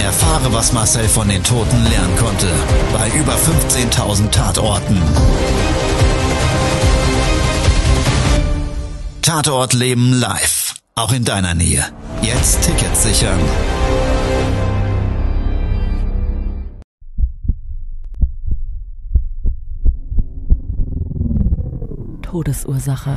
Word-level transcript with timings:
Erfahre, 0.00 0.52
was 0.52 0.72
Marcel 0.72 1.08
von 1.08 1.28
den 1.28 1.42
Toten 1.42 1.84
lernen 1.84 2.16
konnte, 2.16 2.46
bei 2.92 3.08
über 3.18 3.34
15.000 3.34 4.30
Tatorten. 4.30 5.02
Tatort 9.22 9.74
Leben 9.74 10.12
live, 10.12 10.74
auch 10.94 11.12
in 11.12 11.24
deiner 11.24 11.54
Nähe. 11.54 11.84
Jetzt 12.22 12.62
Tickets 12.62 13.02
sichern. 13.02 13.38
Todesursache. 22.22 23.16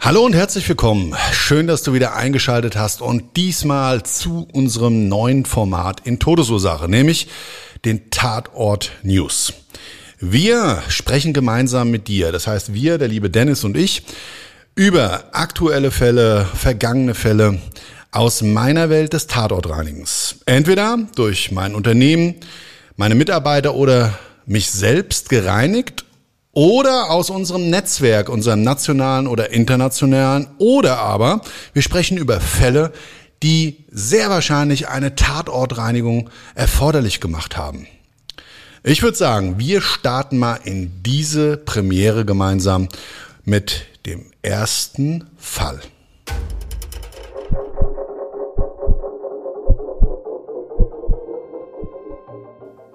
Hallo 0.00 0.24
und 0.24 0.32
herzlich 0.32 0.66
willkommen. 0.68 1.14
Schön, 1.32 1.66
dass 1.66 1.82
du 1.82 1.92
wieder 1.92 2.14
eingeschaltet 2.14 2.76
hast 2.76 3.02
und 3.02 3.36
diesmal 3.36 4.04
zu 4.04 4.46
unserem 4.52 5.08
neuen 5.08 5.44
Format 5.44 6.06
in 6.06 6.20
Todesursache, 6.20 6.88
nämlich 6.88 7.26
den 7.84 8.08
Tatort 8.10 8.92
News. 9.02 9.52
Wir 10.20 10.82
sprechen 10.88 11.32
gemeinsam 11.32 11.90
mit 11.90 12.06
dir, 12.06 12.30
das 12.30 12.46
heißt 12.46 12.72
wir, 12.72 12.96
der 12.98 13.08
liebe 13.08 13.28
Dennis 13.28 13.64
und 13.64 13.76
ich, 13.76 14.04
über 14.76 15.24
aktuelle 15.32 15.90
Fälle, 15.90 16.46
vergangene 16.54 17.14
Fälle 17.14 17.58
aus 18.12 18.40
meiner 18.40 18.90
Welt 18.90 19.12
des 19.12 19.26
Tatortreinigens. 19.26 20.36
Entweder 20.46 20.96
durch 21.16 21.50
mein 21.50 21.74
Unternehmen, 21.74 22.36
meine 22.96 23.16
Mitarbeiter 23.16 23.74
oder 23.74 24.16
mich 24.46 24.70
selbst 24.70 25.28
gereinigt 25.28 26.04
oder 26.58 27.10
aus 27.10 27.30
unserem 27.30 27.70
Netzwerk, 27.70 28.28
unserem 28.28 28.62
nationalen 28.62 29.28
oder 29.28 29.50
internationalen, 29.50 30.48
oder 30.58 30.98
aber 30.98 31.40
wir 31.72 31.82
sprechen 31.82 32.18
über 32.18 32.40
Fälle, 32.40 32.92
die 33.44 33.84
sehr 33.92 34.28
wahrscheinlich 34.28 34.88
eine 34.88 35.14
Tatortreinigung 35.14 36.30
erforderlich 36.56 37.20
gemacht 37.20 37.56
haben. 37.56 37.86
Ich 38.82 39.04
würde 39.04 39.16
sagen, 39.16 39.60
wir 39.60 39.80
starten 39.80 40.36
mal 40.36 40.58
in 40.64 41.00
diese 41.04 41.58
Premiere 41.58 42.24
gemeinsam 42.24 42.88
mit 43.44 43.82
dem 44.04 44.24
ersten 44.42 45.30
Fall. 45.36 45.78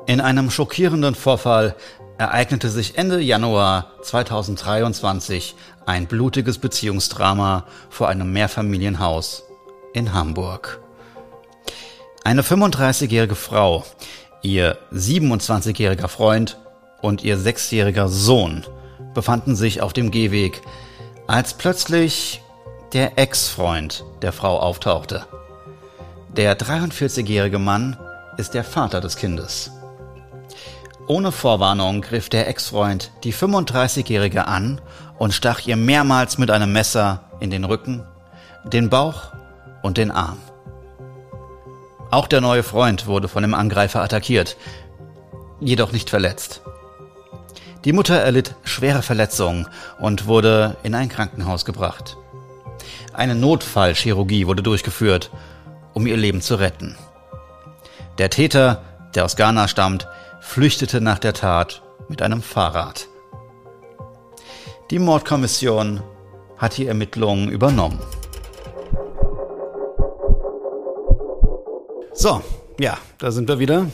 In 0.06 0.20
einem 0.20 0.52
schockierenden 0.52 1.16
Vorfall 1.16 1.78
ereignete 2.18 2.70
sich 2.70 2.98
Ende 2.98 3.20
Januar 3.20 3.92
2023 4.02 5.56
ein 5.86 6.08
blutiges 6.08 6.58
Beziehungsdrama 6.58 7.66
vor 7.90 8.10
einem 8.10 8.32
Mehrfamilienhaus 8.32 9.44
in 9.94 10.14
Hamburg. 10.14 10.80
Eine 12.24 12.42
35-jährige 12.42 13.36
Frau, 13.36 13.84
ihr 14.42 14.78
27-jähriger 14.94 16.08
Freund 16.08 16.58
und 17.02 17.24
ihr 17.24 17.38
sechsjähriger 17.38 18.08
Sohn 18.08 18.66
befanden 19.14 19.56
sich 19.56 19.82
auf 19.82 19.94
dem 19.94 20.10
Gehweg, 20.10 20.62
als 21.28 21.54
plötzlich 21.54 22.42
der 22.94 23.18
Ex-Freund 23.18 24.06
der 24.22 24.32
Frau 24.32 24.60
auftauchte. 24.60 25.26
Der 26.36 26.58
43-jährige 26.58 27.60
Mann 27.60 27.98
ist 28.38 28.54
der 28.54 28.64
Vater 28.64 29.02
des 29.02 29.18
Kindes. 29.18 29.72
Ohne 31.08 31.34
Vorwarnung 31.34 32.02
griff 32.02 32.30
der 32.30 32.48
Ex-Freund 32.48 33.12
die 33.26 33.34
35-Jährige 33.34 34.48
an 34.48 34.80
und 35.18 35.34
stach 35.34 35.66
ihr 35.66 35.76
mehrmals 35.76 36.38
mit 36.38 36.50
einem 36.50 36.72
Messer 36.72 37.26
in 37.42 37.50
den 37.50 37.66
Rücken, 37.66 38.06
den 38.64 38.90
Bauch 38.90 39.34
und 39.82 39.98
den 39.98 40.12
Arm. 40.12 40.38
Auch 42.10 42.28
der 42.28 42.40
neue 42.40 42.64
Freund 42.64 43.06
wurde 43.06 43.28
von 43.28 43.42
dem 43.42 43.54
Angreifer 43.54 44.02
attackiert, 44.02 44.56
jedoch 45.60 45.92
nicht 45.92 46.10
verletzt. 46.10 46.62
Die 47.84 47.92
Mutter 47.92 48.16
erlitt 48.16 48.56
schwere 48.64 49.02
Verletzungen 49.02 49.68
und 50.00 50.26
wurde 50.26 50.78
in 50.84 50.96
ein 50.96 51.10
Krankenhaus 51.10 51.66
gebracht. 51.66 52.16
Eine 53.12 53.36
Notfallchirurgie 53.36 54.48
wurde 54.48 54.64
durchgeführt, 54.64 55.32
um 55.94 56.08
ihr 56.08 56.16
Leben 56.16 56.40
zu 56.40 56.56
retten. 56.56 56.96
Der 58.20 58.30
Täter, 58.30 58.82
der 59.16 59.26
aus 59.26 59.36
Ghana 59.36 59.68
stammt, 59.68 60.08
flüchtete 60.44 61.02
nach 61.02 61.18
der 61.18 61.34
Tat 61.34 61.82
mit 62.10 62.22
einem 62.22 62.42
Fahrrad. 62.44 63.08
Die 64.92 65.00
Mordkommission 65.00 66.04
hat 66.58 66.78
die 66.78 66.86
Ermittlungen 66.86 67.50
übernommen. 67.50 68.00
So, 72.14 72.44
ja, 72.80 72.98
da 73.18 73.32
sind 73.32 73.48
wir 73.48 73.58
wieder. 73.58 73.88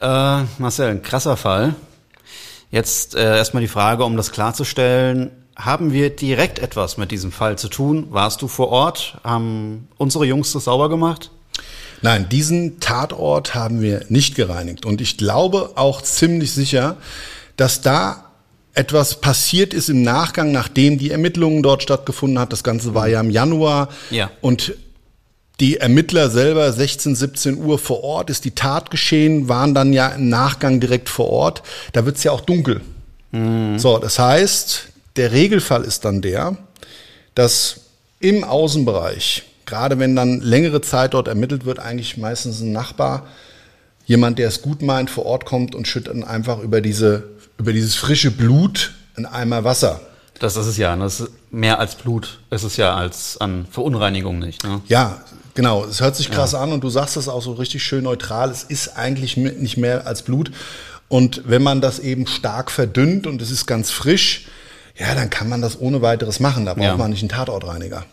Äh, 0.00 0.42
Marcel, 0.58 0.90
ein 0.90 1.02
krasser 1.02 1.36
Fall. 1.36 1.76
Jetzt 2.70 3.14
äh, 3.14 3.36
erstmal 3.36 3.60
die 3.60 3.68
Frage, 3.68 4.04
um 4.04 4.16
das 4.16 4.32
klarzustellen, 4.32 5.30
haben 5.56 5.92
wir 5.92 6.14
direkt 6.14 6.58
etwas 6.58 6.96
mit 6.96 7.10
diesem 7.10 7.32
Fall 7.32 7.56
zu 7.58 7.68
tun? 7.68 8.08
Warst 8.10 8.42
du 8.42 8.48
vor 8.48 8.68
Ort? 8.70 9.20
Haben 9.22 9.88
unsere 9.98 10.24
Jungs 10.24 10.52
das 10.52 10.64
sauber 10.64 10.88
gemacht? 10.88 11.30
Nein, 12.02 12.28
diesen 12.28 12.80
Tatort 12.80 13.54
haben 13.54 13.80
wir 13.80 14.04
nicht 14.08 14.34
gereinigt. 14.34 14.86
Und 14.86 15.00
ich 15.00 15.16
glaube 15.16 15.72
auch 15.74 16.02
ziemlich 16.02 16.52
sicher, 16.52 16.96
dass 17.56 17.80
da 17.80 18.24
etwas 18.74 19.20
passiert 19.20 19.74
ist 19.74 19.88
im 19.88 20.02
Nachgang, 20.02 20.52
nachdem 20.52 20.98
die 20.98 21.10
Ermittlungen 21.10 21.62
dort 21.62 21.82
stattgefunden 21.82 22.38
hat. 22.38 22.52
Das 22.52 22.62
Ganze 22.62 22.94
war 22.94 23.08
ja 23.08 23.20
im 23.20 23.30
Januar. 23.30 23.88
Ja. 24.10 24.30
Und 24.40 24.74
die 25.58 25.78
Ermittler 25.78 26.30
selber 26.30 26.72
16, 26.72 27.16
17 27.16 27.58
Uhr 27.58 27.80
vor 27.80 28.04
Ort 28.04 28.30
ist 28.30 28.44
die 28.44 28.52
Tat 28.52 28.92
geschehen, 28.92 29.48
waren 29.48 29.74
dann 29.74 29.92
ja 29.92 30.08
im 30.10 30.28
Nachgang 30.28 30.78
direkt 30.78 31.08
vor 31.08 31.28
Ort. 31.30 31.64
Da 31.92 32.06
wird's 32.06 32.22
ja 32.22 32.30
auch 32.30 32.42
dunkel. 32.42 32.80
So, 33.30 33.98
das 33.98 34.18
heißt, 34.18 34.88
der 35.16 35.32
Regelfall 35.32 35.82
ist 35.82 36.04
dann 36.06 36.22
der, 36.22 36.56
dass 37.34 37.80
im 38.20 38.42
Außenbereich, 38.42 39.42
gerade 39.68 39.98
wenn 40.00 40.16
dann 40.16 40.40
längere 40.40 40.80
Zeit 40.80 41.14
dort 41.14 41.28
ermittelt 41.28 41.64
wird, 41.64 41.78
eigentlich 41.78 42.16
meistens 42.16 42.60
ein 42.60 42.72
Nachbar, 42.72 43.26
jemand, 44.06 44.38
der 44.38 44.48
es 44.48 44.62
gut 44.62 44.82
meint, 44.82 45.10
vor 45.10 45.26
Ort 45.26 45.44
kommt 45.44 45.74
und 45.74 45.86
schüttet 45.86 46.12
dann 46.14 46.24
einfach 46.24 46.58
über 46.60 46.80
diese, 46.80 47.24
über 47.58 47.72
dieses 47.72 47.94
frische 47.94 48.30
Blut 48.32 48.92
einen 49.16 49.26
Eimer 49.26 49.62
Wasser. 49.64 50.00
Das 50.40 50.56
ist 50.56 50.66
es 50.66 50.76
ja. 50.76 50.94
Das 50.96 51.20
ist 51.20 51.30
mehr 51.50 51.78
als 51.80 51.96
Blut. 51.96 52.38
Es 52.50 52.64
ist 52.64 52.76
ja 52.76 52.94
als 52.94 53.38
an 53.40 53.66
Verunreinigung 53.70 54.38
nicht. 54.38 54.64
Ne? 54.64 54.80
Ja, 54.86 55.20
genau. 55.54 55.84
Es 55.84 56.00
hört 56.00 56.16
sich 56.16 56.30
krass 56.30 56.54
an 56.54 56.72
und 56.72 56.82
du 56.84 56.90
sagst 56.90 57.16
das 57.16 57.28
auch 57.28 57.42
so 57.42 57.52
richtig 57.52 57.82
schön 57.82 58.04
neutral. 58.04 58.50
Es 58.50 58.62
ist 58.62 58.96
eigentlich 58.96 59.36
nicht 59.36 59.76
mehr 59.76 60.06
als 60.06 60.22
Blut. 60.22 60.52
Und 61.08 61.42
wenn 61.46 61.62
man 61.62 61.80
das 61.80 61.98
eben 61.98 62.26
stark 62.26 62.70
verdünnt 62.70 63.26
und 63.26 63.42
es 63.42 63.50
ist 63.50 63.66
ganz 63.66 63.90
frisch, 63.90 64.46
ja, 64.96 65.14
dann 65.14 65.28
kann 65.30 65.48
man 65.48 65.60
das 65.60 65.80
ohne 65.80 66.02
weiteres 66.02 66.38
machen. 66.40 66.66
Da 66.66 66.74
braucht 66.74 66.84
Ja. 66.84 66.96
man 66.96 67.10
nicht 67.10 67.22
einen 67.22 67.30
Tatortreiniger. 67.30 68.04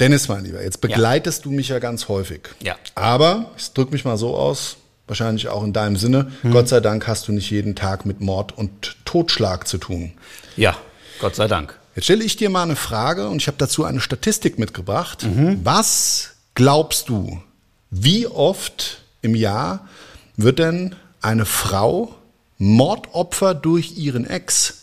Dennis, 0.00 0.28
mein 0.28 0.44
Lieber, 0.44 0.62
jetzt 0.62 0.80
begleitest 0.80 1.44
du 1.44 1.50
mich 1.50 1.68
ja 1.68 1.78
ganz 1.78 2.08
häufig. 2.08 2.42
Ja. 2.62 2.76
Aber, 2.94 3.50
ich 3.56 3.72
drücke 3.72 3.92
mich 3.92 4.04
mal 4.04 4.16
so 4.16 4.36
aus, 4.36 4.76
wahrscheinlich 5.06 5.48
auch 5.48 5.64
in 5.64 5.72
deinem 5.72 5.96
Sinne, 5.96 6.30
Hm. 6.42 6.52
Gott 6.52 6.68
sei 6.68 6.80
Dank 6.80 7.06
hast 7.08 7.26
du 7.28 7.32
nicht 7.32 7.50
jeden 7.50 7.74
Tag 7.74 8.06
mit 8.06 8.20
Mord 8.20 8.56
und 8.56 8.96
Totschlag 9.04 9.66
zu 9.66 9.78
tun. 9.78 10.12
Ja, 10.56 10.76
Gott 11.20 11.34
sei 11.34 11.48
Dank. 11.48 11.76
Jetzt 11.96 12.04
stelle 12.04 12.22
ich 12.22 12.36
dir 12.36 12.48
mal 12.48 12.62
eine 12.62 12.76
Frage 12.76 13.28
und 13.28 13.42
ich 13.42 13.48
habe 13.48 13.58
dazu 13.58 13.84
eine 13.84 14.00
Statistik 14.00 14.58
mitgebracht. 14.58 15.26
Was 15.64 16.34
glaubst 16.54 17.08
du, 17.08 17.42
wie 17.90 18.26
oft 18.28 19.02
im 19.20 19.34
Jahr 19.34 19.88
wird 20.36 20.60
denn 20.60 20.94
eine 21.20 21.44
Frau 21.44 22.14
Mordopfer 22.58 23.54
durch 23.54 23.96
ihren 23.96 24.28
Ex? 24.30 24.82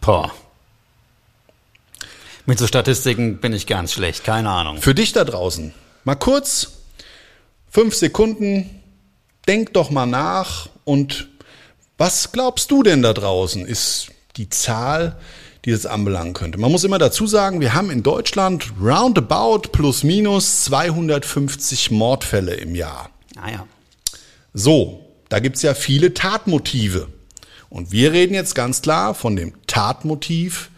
Boah. 0.00 0.32
Mit 2.48 2.60
so 2.60 2.68
Statistiken 2.68 3.38
bin 3.38 3.52
ich 3.52 3.66
ganz 3.66 3.92
schlecht, 3.92 4.22
keine 4.22 4.50
Ahnung. 4.50 4.80
Für 4.80 4.94
dich 4.94 5.12
da 5.12 5.24
draußen, 5.24 5.74
mal 6.04 6.14
kurz, 6.14 6.74
fünf 7.68 7.92
Sekunden, 7.96 8.70
denk 9.48 9.72
doch 9.72 9.90
mal 9.90 10.06
nach 10.06 10.68
und 10.84 11.26
was 11.98 12.30
glaubst 12.30 12.70
du 12.70 12.84
denn 12.84 13.02
da 13.02 13.12
draußen 13.12 13.66
ist 13.66 14.12
die 14.36 14.48
Zahl, 14.48 15.16
die 15.64 15.72
das 15.72 15.86
anbelangen 15.86 16.34
könnte? 16.34 16.58
Man 16.58 16.70
muss 16.70 16.84
immer 16.84 16.98
dazu 16.98 17.26
sagen, 17.26 17.60
wir 17.60 17.74
haben 17.74 17.90
in 17.90 18.04
Deutschland 18.04 18.72
roundabout 18.80 19.70
plus 19.72 20.04
minus 20.04 20.62
250 20.66 21.90
Mordfälle 21.90 22.54
im 22.54 22.76
Jahr. 22.76 23.10
Naja. 23.34 23.66
So, 24.54 25.04
da 25.30 25.40
gibt's 25.40 25.62
ja 25.62 25.74
viele 25.74 26.14
Tatmotive. 26.14 27.08
Und 27.70 27.90
wir 27.90 28.12
reden 28.12 28.34
jetzt 28.34 28.54
ganz 28.54 28.82
klar 28.82 29.14
von 29.14 29.34
dem 29.34 29.52
Tatmotiv, 29.66 30.70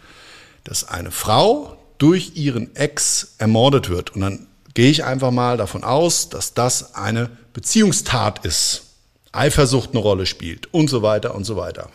dass 0.69 0.87
eine 0.87 1.09
Frau 1.09 1.75
durch 1.97 2.33
ihren 2.35 2.75
Ex 2.75 3.33
ermordet 3.39 3.89
wird. 3.89 4.15
Und 4.15 4.21
dann 4.21 4.47
gehe 4.75 4.91
ich 4.91 5.03
einfach 5.03 5.31
mal 5.31 5.57
davon 5.57 5.83
aus, 5.83 6.29
dass 6.29 6.53
das 6.53 6.93
eine 6.93 7.31
Beziehungstat 7.53 8.45
ist. 8.45 8.83
Eifersucht 9.31 9.89
eine 9.91 9.99
Rolle 9.99 10.27
spielt 10.27 10.71
und 10.71 10.87
so 10.87 11.01
weiter 11.01 11.33
und 11.33 11.43
so 11.43 11.55
weiter. 11.55 11.89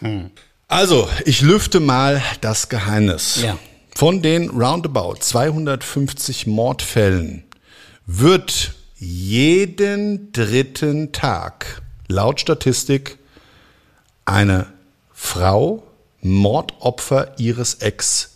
Also, 0.66 1.08
ich 1.24 1.40
lüfte 1.40 1.78
mal 1.78 2.20
das 2.40 2.68
Geheimnis. 2.68 3.42
Ja. 3.42 3.56
Von 3.94 4.22
den 4.22 4.50
roundabout 4.50 5.18
250 5.20 6.48
Mordfällen 6.48 7.44
wird 8.06 8.74
jeden 8.96 10.32
dritten 10.32 11.12
Tag 11.12 11.80
laut 12.08 12.40
Statistik 12.40 13.18
eine 14.24 14.66
Frau 15.12 15.84
Mordopfer 16.22 17.38
ihres 17.38 17.74
Ex 17.74 18.33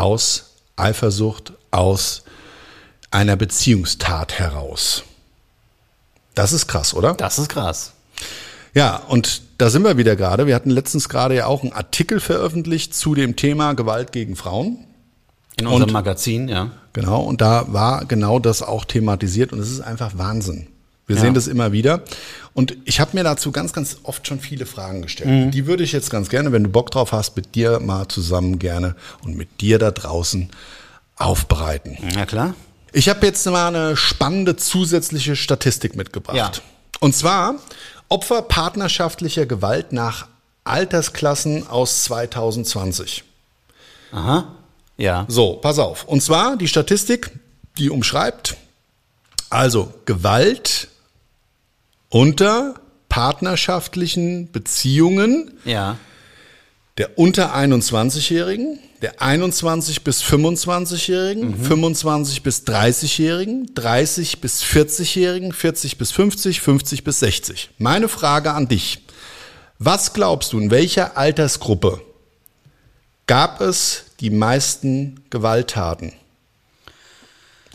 aus 0.00 0.54
Eifersucht, 0.76 1.52
aus 1.70 2.22
einer 3.10 3.36
Beziehungstat 3.36 4.38
heraus. 4.38 5.02
Das 6.34 6.52
ist 6.52 6.66
krass, 6.68 6.94
oder? 6.94 7.14
Das 7.14 7.38
ist 7.38 7.48
krass. 7.48 7.92
Ja, 8.72 8.96
und 9.08 9.42
da 9.58 9.68
sind 9.68 9.82
wir 9.82 9.96
wieder 9.96 10.16
gerade. 10.16 10.46
Wir 10.46 10.54
hatten 10.54 10.70
letztens 10.70 11.08
gerade 11.08 11.34
ja 11.34 11.46
auch 11.46 11.62
einen 11.62 11.72
Artikel 11.72 12.20
veröffentlicht 12.20 12.94
zu 12.94 13.14
dem 13.14 13.36
Thema 13.36 13.74
Gewalt 13.74 14.12
gegen 14.12 14.36
Frauen. 14.36 14.78
In 15.58 15.66
unserem 15.66 15.84
Und- 15.88 15.92
Magazin, 15.92 16.48
ja. 16.48 16.70
Genau, 16.92 17.22
und 17.22 17.40
da 17.40 17.72
war 17.72 18.04
genau 18.06 18.38
das 18.38 18.62
auch 18.62 18.84
thematisiert 18.84 19.52
und 19.52 19.58
es 19.60 19.70
ist 19.70 19.80
einfach 19.80 20.12
Wahnsinn. 20.16 20.68
Wir 21.06 21.16
Ja. 21.16 21.22
sehen 21.22 21.34
das 21.34 21.46
immer 21.48 21.72
wieder. 21.72 22.02
Und 22.52 22.76
ich 22.84 23.00
habe 23.00 23.10
mir 23.14 23.24
dazu 23.24 23.52
ganz, 23.52 23.72
ganz 23.72 23.98
oft 24.02 24.26
schon 24.26 24.40
viele 24.40 24.66
Fragen 24.66 25.02
gestellt. 25.02 25.54
Die 25.54 25.66
würde 25.66 25.84
ich 25.84 25.92
jetzt 25.92 26.10
ganz 26.10 26.28
gerne, 26.28 26.52
wenn 26.52 26.64
du 26.64 26.70
Bock 26.70 26.90
drauf 26.90 27.12
hast, 27.12 27.36
mit 27.36 27.54
dir 27.54 27.78
mal 27.80 28.08
zusammen 28.08 28.58
gerne 28.58 28.96
und 29.22 29.36
mit 29.36 29.60
dir 29.60 29.78
da 29.78 29.90
draußen 29.90 30.50
aufbereiten. 31.16 31.96
Ja, 32.14 32.26
klar. 32.26 32.54
Ich 32.92 33.08
habe 33.08 33.24
jetzt 33.26 33.46
mal 33.46 33.68
eine 33.68 33.96
spannende 33.96 34.56
zusätzliche 34.56 35.36
Statistik 35.36 35.94
mitgebracht. 35.94 36.36
Ja. 36.36 36.50
Und 36.98 37.14
zwar 37.14 37.54
Opfer 38.08 38.42
partnerschaftlicher 38.42 39.46
Gewalt 39.46 39.92
nach 39.92 40.26
Altersklassen 40.64 41.68
aus 41.68 42.04
2020. 42.04 43.22
Aha. 44.12 44.56
Ja. 44.96 45.24
So, 45.28 45.54
pass 45.54 45.78
auf. 45.78 46.04
Und 46.04 46.20
zwar 46.20 46.56
die 46.56 46.68
Statistik, 46.68 47.30
die 47.78 47.90
umschreibt, 47.90 48.56
also 49.48 49.94
Gewalt 50.04 50.88
unter 52.10 52.74
partnerschaftlichen 53.08 54.52
Beziehungen 54.52 55.52
Ja. 55.64 55.96
der 56.98 57.18
unter 57.18 57.54
21-Jährigen, 57.56 58.78
der 59.00 59.22
21 59.22 60.04
bis 60.04 60.22
25-Jährigen, 60.22 61.56
25 61.56 62.42
bis 62.42 62.64
30-Jährigen, 62.66 63.74
30 63.74 64.40
bis 64.40 64.62
40-Jährigen, 64.62 65.52
40 65.52 65.96
bis 65.96 66.12
50, 66.12 66.60
50 66.60 67.04
bis 67.04 67.20
60. 67.20 67.70
Meine 67.78 68.08
Frage 68.08 68.52
an 68.52 68.68
dich. 68.68 68.98
Was 69.78 70.12
glaubst 70.12 70.52
du, 70.52 70.58
in 70.60 70.70
welcher 70.70 71.16
Altersgruppe 71.16 72.02
gab 73.26 73.62
es 73.62 74.04
die 74.20 74.28
meisten 74.30 75.24
Gewalttaten? 75.30 76.12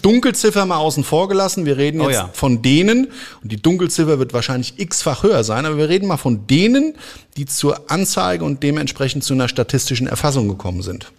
Dunkelziffer 0.02 0.66
mal 0.66 0.78
außen 0.78 1.04
vor 1.04 1.28
gelassen. 1.28 1.66
Wir 1.66 1.78
reden 1.78 2.02
Oh 2.02 2.10
jetzt 2.10 2.18
ja. 2.18 2.30
von 2.34 2.62
denen, 2.62 3.08
und 3.42 3.52
die 3.52 3.62
Dunkelziffer 3.62 4.20
wird 4.20 4.34
wahrscheinlich 4.34 4.80
x-fach 4.80 5.24
höher 5.24 5.44
sein, 5.44 5.66
aber 5.66 5.78
wir 5.78 5.90
reden 5.90 6.08
mal 6.08 6.18
von 6.18 6.48
denen, 6.48 6.96
die 7.38 7.46
zur 7.46 7.90
Anzeige 7.90 8.44
und 8.44 8.62
dementsprechend 8.64 9.24
zu 9.24 9.34
einer 9.34 9.48
statistischen 9.48 10.08
Erfassung 10.08 10.48
gekommen 10.48 10.82
sind. 10.82 11.12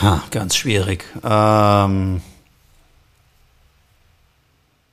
Ha, 0.00 0.22
ganz 0.30 0.56
schwierig. 0.56 1.04
Ähm, 1.24 2.20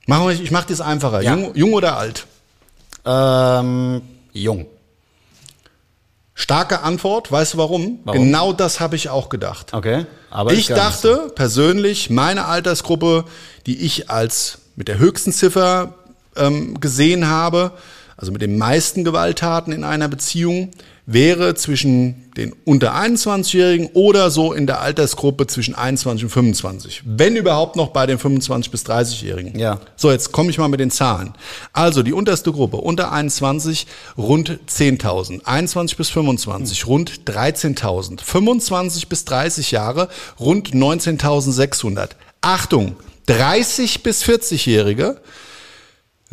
Machen 0.06 0.28
wir, 0.28 0.30
ich 0.32 0.50
mache 0.50 0.68
das 0.68 0.80
einfacher. 0.80 1.22
Ja. 1.22 1.34
Jung, 1.34 1.54
jung 1.54 1.72
oder 1.72 1.96
alt? 1.96 2.26
ähm, 3.06 4.02
jung. 4.32 4.66
Starke 6.34 6.82
Antwort. 6.82 7.30
Weißt 7.30 7.54
du 7.54 7.58
warum? 7.58 8.00
Warum? 8.04 8.20
Genau 8.20 8.52
das 8.52 8.80
habe 8.80 8.96
ich 8.96 9.08
auch 9.08 9.28
gedacht. 9.28 9.72
Okay. 9.72 10.06
Aber 10.30 10.52
ich 10.52 10.66
dachte 10.66 11.30
persönlich, 11.34 12.10
meine 12.10 12.46
Altersgruppe, 12.46 13.24
die 13.66 13.84
ich 13.84 14.10
als 14.10 14.58
mit 14.76 14.88
der 14.88 14.98
höchsten 14.98 15.32
Ziffer 15.32 15.94
ähm, 16.36 16.80
gesehen 16.80 17.28
habe, 17.28 17.72
also 18.16 18.32
mit 18.32 18.42
den 18.42 18.58
meisten 18.58 19.04
Gewalttaten 19.04 19.72
in 19.72 19.84
einer 19.84 20.08
Beziehung, 20.08 20.72
wäre 21.06 21.54
zwischen 21.54 22.32
den 22.36 22.54
unter 22.64 22.94
21-Jährigen 22.94 23.90
oder 23.92 24.30
so 24.30 24.52
in 24.52 24.66
der 24.66 24.80
Altersgruppe 24.80 25.46
zwischen 25.46 25.74
21 25.74 26.24
und 26.24 26.30
25. 26.30 27.02
Wenn 27.04 27.36
überhaupt 27.36 27.76
noch 27.76 27.88
bei 27.88 28.06
den 28.06 28.18
25 28.18 28.70
bis 28.70 28.86
30-Jährigen. 28.86 29.58
Ja. 29.58 29.80
So, 29.96 30.10
jetzt 30.10 30.32
komme 30.32 30.50
ich 30.50 30.58
mal 30.58 30.68
mit 30.68 30.80
den 30.80 30.90
Zahlen. 30.90 31.34
Also 31.72 32.02
die 32.02 32.12
unterste 32.12 32.52
Gruppe 32.52 32.78
unter 32.78 33.12
21 33.12 33.86
rund 34.16 34.58
10.000, 34.68 35.44
21 35.44 35.96
bis 35.96 36.10
25 36.10 36.86
rund 36.86 37.12
13.000, 37.26 38.22
25 38.22 39.08
bis 39.08 39.24
30 39.26 39.70
Jahre 39.70 40.08
rund 40.40 40.70
19.600. 40.70 42.10
Achtung, 42.40 42.96
30 43.26 44.02
bis 44.02 44.24
40-Jährige 44.24 45.20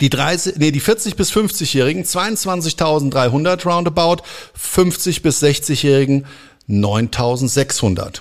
Die 0.01 0.09
30, 0.09 0.57
nee, 0.57 0.71
die 0.71 0.81
40 0.81 1.15
bis 1.15 1.31
50-Jährigen 1.31 2.03
22.300 2.03 3.63
roundabout, 3.63 4.17
50 4.53 5.21
bis 5.21 5.41
60-Jährigen 5.41 6.25
9.600. 6.67 8.19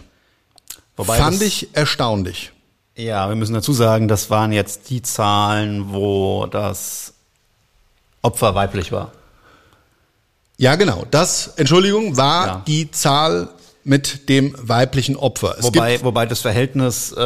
Wobei 0.96 1.18
Fand 1.18 1.42
ich 1.42 1.70
erstaunlich. 1.72 2.52
Ja, 2.94 3.28
wir 3.28 3.34
müssen 3.34 3.54
dazu 3.54 3.72
sagen, 3.72 4.06
das 4.06 4.30
waren 4.30 4.52
jetzt 4.52 4.90
die 4.90 5.02
Zahlen, 5.02 5.92
wo 5.92 6.46
das 6.46 7.14
Opfer 8.20 8.54
weiblich 8.54 8.92
war. 8.92 9.10
Ja, 10.62 10.76
genau. 10.76 11.04
Das, 11.10 11.48
Entschuldigung, 11.56 12.16
war 12.16 12.46
Ja. 12.46 12.62
die 12.68 12.88
Zahl 12.92 13.48
mit 13.82 14.28
dem 14.28 14.54
weiblichen 14.56 15.16
Opfer. 15.16 15.56
Es 15.58 15.64
Wobei, 15.64 16.00
wobei 16.04 16.24
das 16.24 16.40
Verhältnis 16.40 17.10
äh, 17.10 17.16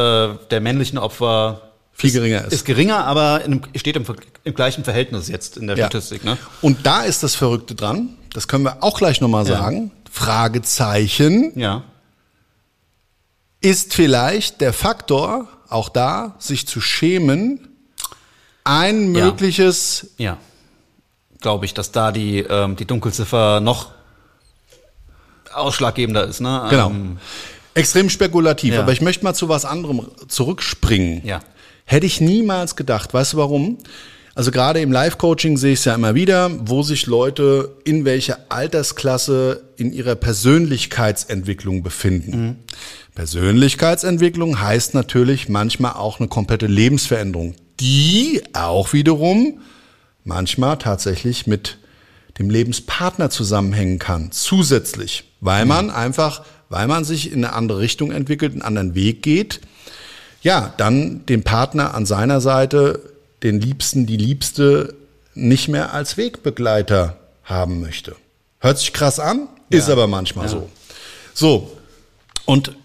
der 0.49 0.59
männlichen 0.59 0.97
Opfer 0.97 1.61
Viel 1.93 2.11
geringer 2.11 2.45
ist. 2.45 2.53
Ist 2.53 2.65
geringer, 2.65 3.05
aber 3.05 3.45
in 3.45 3.61
steht 3.75 3.95
im, 3.95 4.05
im 4.43 4.53
gleichen 4.55 4.83
Verhältnis 4.83 5.27
jetzt 5.27 5.55
in 5.57 5.67
der 5.67 5.77
Ja. 5.77 5.85
Statistik. 5.85 6.23
Ne? 6.23 6.35
Und 6.63 6.87
da 6.87 7.03
ist 7.03 7.21
das 7.21 7.35
Verrückte 7.35 7.75
dran, 7.75 8.15
das 8.33 8.47
können 8.47 8.63
wir 8.63 8.81
auch 8.83 8.97
gleich 8.97 9.21
nochmal 9.21 9.45
sagen, 9.45 9.91
Fragezeichen, 10.11 11.51
Ja. 11.55 11.83
ist 13.61 13.93
vielleicht 13.93 14.61
der 14.61 14.73
Faktor, 14.73 15.47
auch 15.69 15.89
da, 15.89 16.35
sich 16.39 16.67
zu 16.67 16.81
schämen, 16.81 17.67
ein 18.63 19.13
Ja. 19.13 19.25
mögliches, 19.25 20.07
Ja. 20.17 20.37
Glaube 21.41 21.65
ich, 21.65 21.73
dass 21.73 21.91
da 21.91 22.11
die, 22.11 22.39
ähm, 22.39 22.75
die 22.75 22.85
Dunkelziffer 22.85 23.59
noch 23.59 23.91
ausschlaggebender 25.53 26.25
ist. 26.25 26.39
Ne? 26.39 26.67
genau, 26.69 26.89
Ähm, 26.89 27.17
extrem 27.73 28.09
spekulativ, 28.09 28.73
ja. 28.73 28.81
aber 28.81 28.91
ich 28.91 29.01
möchte 29.01 29.23
mal 29.23 29.33
zu 29.33 29.49
was 29.49 29.65
anderem 29.65 30.07
zurückspringen. 30.27 31.25
Ja. 31.25 31.41
Hätte 31.85 32.05
ich 32.05 32.21
niemals 32.21 32.75
gedacht. 32.75 33.13
Weißt 33.13 33.33
du 33.33 33.37
warum? 33.37 33.77
Also 34.35 34.51
gerade 34.51 34.81
im 34.81 34.91
Live-Coaching 34.91 35.57
sehe 35.57 35.73
ich 35.73 35.79
es 35.79 35.85
ja 35.85 35.95
immer 35.95 36.13
wieder, 36.13 36.51
wo 36.59 36.83
sich 36.83 37.07
Leute 37.07 37.75
in 37.85 38.05
welcher 38.05 38.37
Altersklasse 38.49 39.63
in 39.77 39.91
ihrer 39.91 40.13
Persönlichkeitsentwicklung 40.13 41.81
befinden. 41.81 42.63
Persönlichkeitsentwicklung 43.15 44.61
heißt 44.61 44.93
natürlich 44.93 45.49
manchmal 45.49 45.93
auch 45.93 46.19
eine 46.19 46.27
komplette 46.27 46.67
Lebensveränderung, 46.67 47.55
die 47.79 48.43
auch 48.53 48.93
wiederum 48.93 49.59
manchmal 50.27 50.77
tatsächlich 50.77 51.47
mit 51.47 51.77
dem 52.37 52.49
Lebenspartner 52.49 53.29
zusammenhängen 53.29 53.97
kann, 53.97 54.31
zusätzlich, 54.31 55.23
weil 55.39 55.65
man 55.65 55.89
einfach, 55.89 56.43
weil 56.69 56.87
man 56.87 57.03
sich 57.03 57.31
in 57.31 57.43
eine 57.43 57.53
andere 57.53 57.79
Richtung 57.79 58.11
entwickelt, 58.11 58.51
einen 58.51 58.61
anderen 58.61 58.93
Weg 58.93 59.23
geht, 59.23 59.61
ja, 60.43 60.73
dann 60.77 61.25
den 61.25 61.43
Partner 61.43 61.95
an 61.95 62.05
seiner 62.05 62.41
Seite, 62.41 63.01
den 63.41 63.59
Liebsten, 63.59 64.05
die 64.05 64.17
Liebste 64.17 64.93
nicht 65.33 65.67
mehr 65.67 65.93
als 65.93 66.17
Wegbegleiter 66.17 67.17
haben 67.43 67.81
möchte. 67.81 68.15
Hört 68.59 68.77
sich 68.77 68.93
krass 68.93 69.19
an, 69.19 69.47
ist 69.69 69.89
aber 69.89 70.07
manchmal 70.07 70.49
so. 70.49 70.69
So, 71.33 71.77
und 72.45 72.75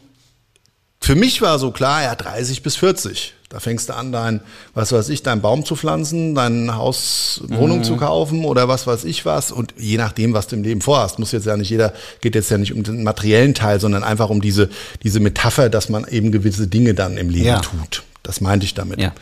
für 1.00 1.16
mich 1.16 1.42
war 1.42 1.58
so 1.58 1.72
klar, 1.72 2.02
ja, 2.02 2.14
30 2.14 2.62
bis 2.62 2.76
40. 2.76 3.34
Da 3.52 3.60
fängst 3.60 3.90
du 3.90 3.94
an, 3.94 4.12
dein, 4.12 4.40
was 4.72 4.92
weiß 4.92 5.10
ich, 5.10 5.22
deinen 5.22 5.42
Baum 5.42 5.66
zu 5.66 5.76
pflanzen, 5.76 6.34
dein 6.34 6.74
Haus, 6.74 7.42
Wohnung 7.48 7.80
Mhm. 7.80 7.84
zu 7.84 7.96
kaufen 7.98 8.46
oder 8.46 8.66
was 8.66 8.86
weiß 8.86 9.04
ich 9.04 9.26
was. 9.26 9.52
Und 9.52 9.74
je 9.76 9.98
nachdem, 9.98 10.32
was 10.32 10.46
du 10.46 10.56
im 10.56 10.62
Leben 10.62 10.80
vorhast, 10.80 11.18
muss 11.18 11.32
jetzt 11.32 11.44
ja 11.44 11.54
nicht 11.58 11.68
jeder, 11.68 11.92
geht 12.22 12.34
jetzt 12.34 12.50
ja 12.50 12.56
nicht 12.56 12.72
um 12.72 12.82
den 12.82 13.02
materiellen 13.02 13.52
Teil, 13.52 13.78
sondern 13.78 14.04
einfach 14.04 14.30
um 14.30 14.40
diese, 14.40 14.70
diese 15.02 15.20
Metapher, 15.20 15.68
dass 15.68 15.90
man 15.90 16.06
eben 16.08 16.32
gewisse 16.32 16.66
Dinge 16.66 16.94
dann 16.94 17.18
im 17.18 17.28
Leben 17.28 17.44
Ja. 17.44 17.58
tut. 17.60 18.04
Das 18.22 18.40
meinte 18.40 18.64
ich 18.64 18.72
damit. 18.72 18.98
Ja. 19.00 19.12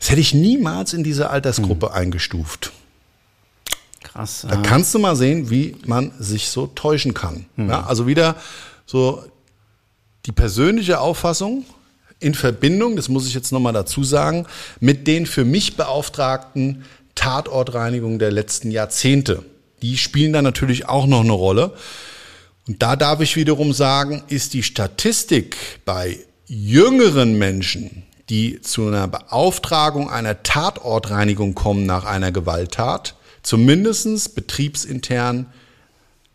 Das 0.00 0.10
hätte 0.10 0.20
ich 0.20 0.34
niemals 0.34 0.92
in 0.92 1.04
diese 1.04 1.30
Altersgruppe 1.30 1.86
Mhm. 1.90 1.92
eingestuft. 1.92 2.72
Krass. 4.02 4.46
Da 4.48 4.56
kannst 4.56 4.92
du 4.94 4.98
mal 4.98 5.14
sehen, 5.16 5.48
wie 5.50 5.76
man 5.86 6.10
sich 6.18 6.48
so 6.48 6.66
täuschen 6.66 7.14
kann. 7.14 7.46
Ja, 7.56 7.84
also 7.86 8.06
wieder 8.06 8.34
so 8.84 9.22
die 10.26 10.32
persönliche 10.32 11.00
Auffassung 11.00 11.64
in 12.24 12.34
Verbindung, 12.34 12.96
das 12.96 13.08
muss 13.08 13.26
ich 13.26 13.34
jetzt 13.34 13.52
nochmal 13.52 13.74
dazu 13.74 14.02
sagen, 14.02 14.46
mit 14.80 15.06
den 15.06 15.26
für 15.26 15.44
mich 15.44 15.76
beauftragten 15.76 16.84
Tatortreinigungen 17.14 18.18
der 18.18 18.32
letzten 18.32 18.70
Jahrzehnte. 18.70 19.44
Die 19.82 19.98
spielen 19.98 20.32
da 20.32 20.40
natürlich 20.40 20.88
auch 20.88 21.06
noch 21.06 21.20
eine 21.20 21.32
Rolle. 21.32 21.74
Und 22.66 22.82
da 22.82 22.96
darf 22.96 23.20
ich 23.20 23.36
wiederum 23.36 23.74
sagen, 23.74 24.24
ist 24.28 24.54
die 24.54 24.62
Statistik 24.62 25.56
bei 25.84 26.18
jüngeren 26.46 27.36
Menschen, 27.36 28.04
die 28.30 28.62
zu 28.62 28.86
einer 28.86 29.06
Beauftragung 29.06 30.08
einer 30.10 30.42
Tatortreinigung 30.42 31.54
kommen 31.54 31.84
nach 31.84 32.06
einer 32.06 32.32
Gewalttat, 32.32 33.16
zumindestens 33.42 34.30
betriebsintern 34.30 35.46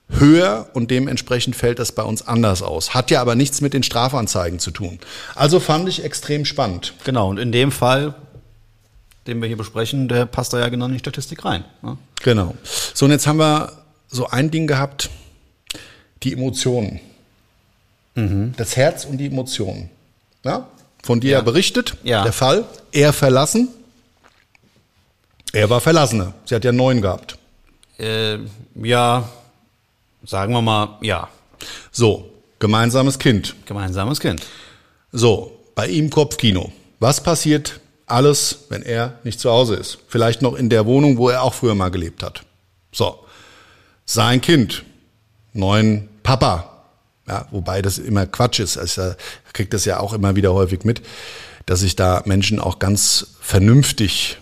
höher 0.10 0.68
und 0.74 0.90
dementsprechend 0.92 1.56
fällt 1.56 1.80
das 1.80 1.92
bei 1.92 2.04
uns 2.04 2.28
anders 2.28 2.62
aus. 2.64 2.94
Hat 2.94 3.12
ja 3.12 3.22
aber 3.22 3.36
nichts 3.36 3.62
mit 3.62 3.74
den 3.74 3.84
Strafanzeigen 3.84 4.60
zu 4.60 4.72
tun. 4.72 5.00
Also 5.36 5.60
fand 5.60 5.88
ich 5.88 6.04
extrem 6.04 6.46
spannend. 6.46 6.94
Genau, 7.04 7.30
und 7.30 7.38
in 7.38 7.52
dem 7.52 7.72
Fall, 7.72 8.16
den 9.28 9.40
wir 9.42 9.48
hier 9.48 9.58
besprechen, 9.58 10.08
der 10.08 10.26
passt 10.26 10.54
da 10.54 10.60
ja 10.60 10.70
genau 10.70 10.86
in 10.88 10.94
die 10.94 11.00
Statistik 11.00 11.46
rein. 11.46 11.64
Ne? 11.84 11.98
Genau. 12.24 12.56
So, 12.94 13.06
und 13.06 13.12
jetzt 13.12 13.28
haben 13.28 13.38
wir 13.38 13.72
so 14.08 14.28
ein 14.28 14.50
Ding 14.50 14.66
gehabt, 14.68 15.10
die 16.24 16.34
Emotionen. 16.34 17.00
Das 18.58 18.76
Herz 18.76 19.06
und 19.06 19.18
die 19.18 19.28
Emotionen. 19.28 19.90
Ja? 20.44 20.68
Von 21.04 21.22
dir 21.22 21.32
ja. 21.32 21.42
Berichtet, 21.42 21.96
Ja. 22.04 22.24
der 22.24 22.34
Fall. 22.34 22.66
Er 22.92 23.14
verlassen. 23.14 23.70
Er 25.54 25.70
war 25.70 25.80
Verlassener. 25.80 26.34
Sie 26.46 26.54
hat 26.54 26.66
ja 26.66 26.72
neun 26.74 27.02
gehabt. 27.02 27.38
Äh, 27.98 28.40
ja, 28.76 29.30
sagen 30.24 30.54
wir 30.54 30.62
mal, 30.62 30.98
ja, 31.02 31.30
So, 31.92 32.30
gemeinsames 32.60 33.20
Kind. 33.20 33.56
gemeinsames 33.66 34.20
Kind. 34.20 34.42
So, 35.12 35.58
bei 35.76 35.88
ihm 35.88 36.10
Kopfkino. 36.10 36.72
Was 37.00 37.22
passiert 37.22 37.80
alles, 38.06 38.66
wenn 38.70 38.82
er 38.82 39.20
nicht 39.24 39.40
zu 39.40 39.50
Hause 39.50 39.76
ist? 39.76 40.00
Vielleicht 40.08 40.42
noch 40.42 40.56
in 40.56 40.70
der 40.70 40.86
Wohnung, 40.86 41.18
wo 41.18 41.30
er 41.30 41.44
auch 41.44 41.54
früher 41.54 41.76
mal 41.76 41.90
gelebt 41.90 42.24
hat. 42.24 42.44
So, 42.92 43.20
sein 44.06 44.42
Kind, 44.42 44.84
neuen 45.54 46.10
Papa. 46.24 46.66
Ja, 47.28 47.48
wobei 47.52 47.82
das 47.82 48.00
immer 48.00 48.26
Quatsch 48.26 48.60
ist. 48.60 48.78
Also, 48.78 49.14
ich 49.48 49.54
kriege 49.54 49.70
das 49.70 49.86
ja 49.86 50.00
auch 50.00 50.14
immer 50.14 50.36
wieder 50.36 50.54
häufig 50.54 50.84
mit, 50.84 51.02
dass 51.66 51.82
sich 51.82 51.96
da 51.96 52.24
Menschen 52.26 52.60
auch 52.60 52.80
ganz 52.80 53.36
vernünftig 53.40 54.38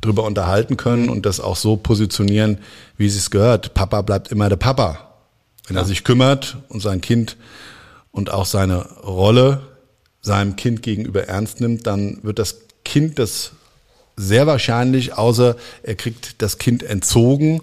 drüber 0.00 0.24
unterhalten 0.24 0.76
können 0.76 1.08
und 1.08 1.26
das 1.26 1.40
auch 1.40 1.56
so 1.56 1.76
positionieren, 1.76 2.58
wie 2.96 3.10
sie 3.10 3.18
es 3.18 3.30
gehört. 3.30 3.74
Papa 3.74 4.02
bleibt 4.02 4.28
immer 4.28 4.48
der 4.48 4.56
Papa. 4.56 5.09
Wenn 5.70 5.76
er 5.76 5.84
sich 5.84 6.02
kümmert 6.02 6.56
und 6.68 6.80
sein 6.80 7.00
Kind 7.00 7.36
und 8.10 8.30
auch 8.30 8.44
seine 8.44 8.82
Rolle 9.02 9.62
seinem 10.20 10.56
Kind 10.56 10.82
gegenüber 10.82 11.28
ernst 11.28 11.60
nimmt, 11.60 11.86
dann 11.86 12.18
wird 12.22 12.40
das 12.40 12.56
Kind 12.84 13.20
das 13.20 13.52
sehr 14.16 14.48
wahrscheinlich, 14.48 15.14
außer 15.14 15.56
er 15.84 15.94
kriegt 15.94 16.42
das 16.42 16.58
Kind 16.58 16.82
entzogen, 16.82 17.62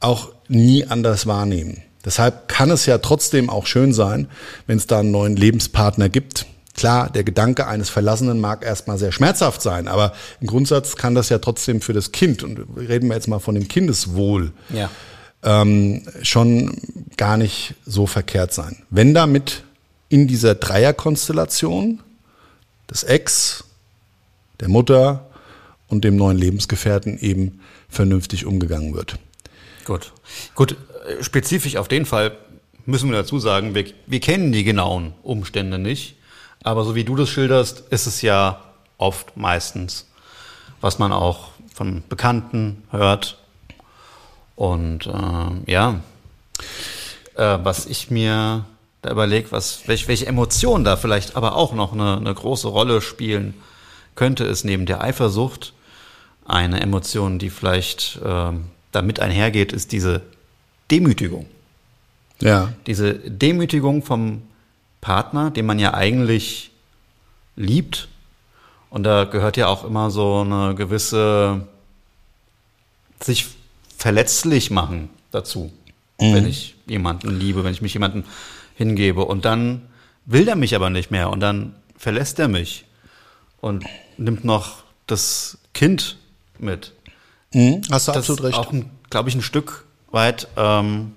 auch 0.00 0.32
nie 0.48 0.86
anders 0.86 1.26
wahrnehmen. 1.28 1.82
Deshalb 2.04 2.48
kann 2.48 2.70
es 2.70 2.84
ja 2.84 2.98
trotzdem 2.98 3.48
auch 3.48 3.66
schön 3.66 3.92
sein, 3.92 4.28
wenn 4.66 4.78
es 4.78 4.88
da 4.88 4.98
einen 4.98 5.12
neuen 5.12 5.36
Lebenspartner 5.36 6.08
gibt. 6.08 6.46
Klar, 6.74 7.10
der 7.10 7.22
Gedanke 7.22 7.68
eines 7.68 7.88
Verlassenen 7.88 8.40
mag 8.40 8.64
erstmal 8.64 8.98
sehr 8.98 9.12
schmerzhaft 9.12 9.62
sein, 9.62 9.86
aber 9.88 10.12
im 10.40 10.48
Grundsatz 10.48 10.96
kann 10.96 11.14
das 11.14 11.28
ja 11.28 11.38
trotzdem 11.38 11.80
für 11.80 11.92
das 11.92 12.10
Kind, 12.10 12.42
und 12.42 12.58
reden 12.76 13.08
wir 13.08 13.14
jetzt 13.14 13.28
mal 13.28 13.38
von 13.38 13.54
dem 13.54 13.68
Kindeswohl, 13.68 14.52
Ja. 14.68 14.90
Ähm, 15.46 16.02
schon 16.22 16.76
gar 17.16 17.38
nicht 17.38 17.74
so 17.86 18.06
verkehrt 18.06 18.52
sein. 18.52 18.82
Wenn 18.90 19.14
damit 19.14 19.62
in 20.08 20.28
dieser 20.28 20.54
Dreierkonstellation 20.54 22.00
des 22.90 23.04
Ex, 23.04 23.64
der 24.60 24.68
Mutter 24.68 25.30
und 25.88 26.04
dem 26.04 26.16
neuen 26.16 26.36
Lebensgefährten 26.36 27.18
eben 27.18 27.60
vernünftig 27.88 28.44
umgegangen 28.44 28.94
wird. 28.94 29.18
Gut. 29.84 30.12
Gut, 30.54 30.76
äh, 31.06 31.22
spezifisch 31.22 31.76
auf 31.76 31.88
den 31.88 32.06
Fall 32.06 32.36
müssen 32.84 33.10
wir 33.10 33.16
dazu 33.16 33.38
sagen, 33.38 33.74
wir, 33.74 33.84
wir 34.06 34.20
kennen 34.20 34.52
die 34.52 34.64
genauen 34.64 35.12
Umstände 35.22 35.78
nicht. 35.78 36.16
Aber 36.62 36.84
so 36.84 36.94
wie 36.94 37.04
du 37.04 37.14
das 37.14 37.28
schilderst, 37.28 37.84
ist 37.90 38.06
es 38.06 38.22
ja 38.22 38.62
oft 38.98 39.36
meistens, 39.36 40.06
was 40.80 40.98
man 40.98 41.12
auch 41.12 41.50
von 41.72 42.02
Bekannten 42.08 42.82
hört. 42.90 43.38
Und 44.56 45.06
äh, 45.06 45.70
ja, 45.70 46.00
äh, 47.36 47.58
was 47.62 47.86
ich 47.86 48.10
mir 48.10 48.64
da 49.02 49.10
überlege, 49.10 49.52
was, 49.52 49.86
welche, 49.86 50.08
welche 50.08 50.26
Emotionen 50.26 50.84
da 50.84 50.96
vielleicht 50.96 51.36
aber 51.36 51.54
auch 51.54 51.74
noch 51.74 51.92
eine, 51.92 52.16
eine 52.16 52.34
große 52.34 52.66
Rolle 52.66 53.00
spielen 53.00 53.54
könnte, 54.14 54.44
ist 54.44 54.64
neben 54.64 54.86
der 54.86 55.02
Eifersucht 55.02 55.74
eine 56.46 56.80
Emotion, 56.80 57.38
die 57.38 57.50
vielleicht 57.50 58.18
ähm, 58.24 58.64
damit 58.92 59.20
einhergeht, 59.20 59.72
ist 59.72 59.92
diese 59.92 60.22
Demütigung. 60.90 61.46
Ja, 62.40 62.72
Diese 62.86 63.14
Demütigung 63.14 64.02
vom 64.02 64.42
Partner, 65.00 65.50
den 65.50 65.66
man 65.66 65.78
ja 65.78 65.94
eigentlich 65.94 66.70
liebt. 67.56 68.08
Und 68.90 69.04
da 69.04 69.24
gehört 69.24 69.56
ja 69.56 69.68
auch 69.68 69.84
immer 69.84 70.10
so 70.10 70.40
eine 70.40 70.74
gewisse 70.74 71.66
sich 73.20 73.46
verletzlich 74.06 74.70
machen 74.70 75.10
dazu, 75.32 75.72
wenn 76.16 76.46
ich 76.46 76.76
jemanden 76.86 77.40
liebe, 77.40 77.64
wenn 77.64 77.72
ich 77.72 77.82
mich 77.82 77.92
jemanden 77.92 78.22
hingebe. 78.76 79.24
Und 79.24 79.44
dann 79.44 79.82
will 80.26 80.46
er 80.46 80.54
mich 80.54 80.76
aber 80.76 80.90
nicht 80.90 81.10
mehr 81.10 81.28
und 81.28 81.40
dann 81.40 81.74
verlässt 81.96 82.38
er 82.38 82.46
mich 82.46 82.84
und 83.60 83.84
nimmt 84.16 84.44
noch 84.44 84.84
das 85.08 85.58
Kind 85.74 86.18
mit 86.60 86.92
mhm. 87.52 87.80
hast 87.90 88.06
du 88.06 88.12
das 88.12 88.18
absolut 88.18 88.44
recht. 88.44 88.56
auch, 88.56 88.72
glaube 89.10 89.28
ich, 89.28 89.34
ein 89.34 89.42
Stück 89.42 89.86
weit 90.12 90.46
ähm, 90.56 91.16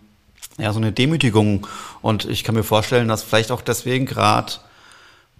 ja, 0.57 0.73
so 0.73 0.79
eine 0.79 0.91
Demütigung. 0.91 1.67
Und 2.01 2.25
ich 2.25 2.43
kann 2.43 2.55
mir 2.55 2.63
vorstellen, 2.63 3.07
dass 3.07 3.21
vielleicht 3.21 3.51
auch 3.51 3.61
deswegen 3.61 4.07
gerade 4.07 4.53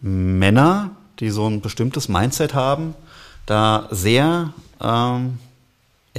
Männer, 0.02 0.92
die 1.20 1.32
so 1.32 1.48
ein 1.48 1.62
bestimmtes 1.62 2.10
Mindset 2.10 2.54
haben, 2.54 2.94
da 3.48 3.88
sehr 3.90 4.54
ähm, 4.80 5.40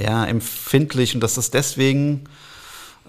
ja, 0.01 0.25
empfindlich 0.25 1.13
und 1.15 1.21
dass 1.21 1.35
das 1.35 1.51
deswegen 1.51 2.25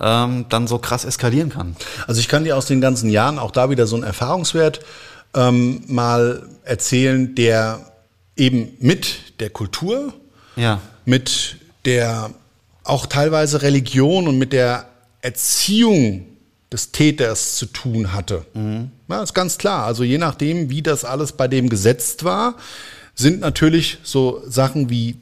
ähm, 0.00 0.46
dann 0.48 0.66
so 0.66 0.78
krass 0.78 1.04
eskalieren 1.04 1.50
kann. 1.50 1.76
Also 2.06 2.20
ich 2.20 2.28
kann 2.28 2.44
dir 2.44 2.56
aus 2.56 2.66
den 2.66 2.80
ganzen 2.80 3.10
Jahren 3.10 3.38
auch 3.38 3.50
da 3.50 3.70
wieder 3.70 3.86
so 3.86 3.96
einen 3.96 4.04
Erfahrungswert 4.04 4.80
ähm, 5.34 5.82
mal 5.86 6.48
erzählen, 6.64 7.34
der 7.34 7.80
eben 8.36 8.70
mit 8.80 9.40
der 9.40 9.50
Kultur, 9.50 10.12
Ja. 10.56 10.80
mit 11.04 11.56
der 11.84 12.30
auch 12.84 13.06
teilweise 13.06 13.62
Religion 13.62 14.26
und 14.28 14.38
mit 14.38 14.52
der 14.52 14.86
Erziehung 15.20 16.26
des 16.72 16.90
Täters 16.90 17.56
zu 17.56 17.66
tun 17.66 18.12
hatte. 18.12 18.44
Ja, 19.08 19.22
ist 19.22 19.34
ganz 19.34 19.58
klar. 19.58 19.84
Also 19.84 20.04
je 20.04 20.16
nachdem, 20.18 20.70
wie 20.70 20.80
das 20.82 21.04
alles 21.04 21.32
bei 21.32 21.46
dem 21.46 21.68
gesetzt 21.68 22.24
war, 22.24 22.54
sind 23.14 23.40
natürlich 23.40 23.98
so 24.02 24.42
Sachen 24.48 24.88
wie 24.88 25.16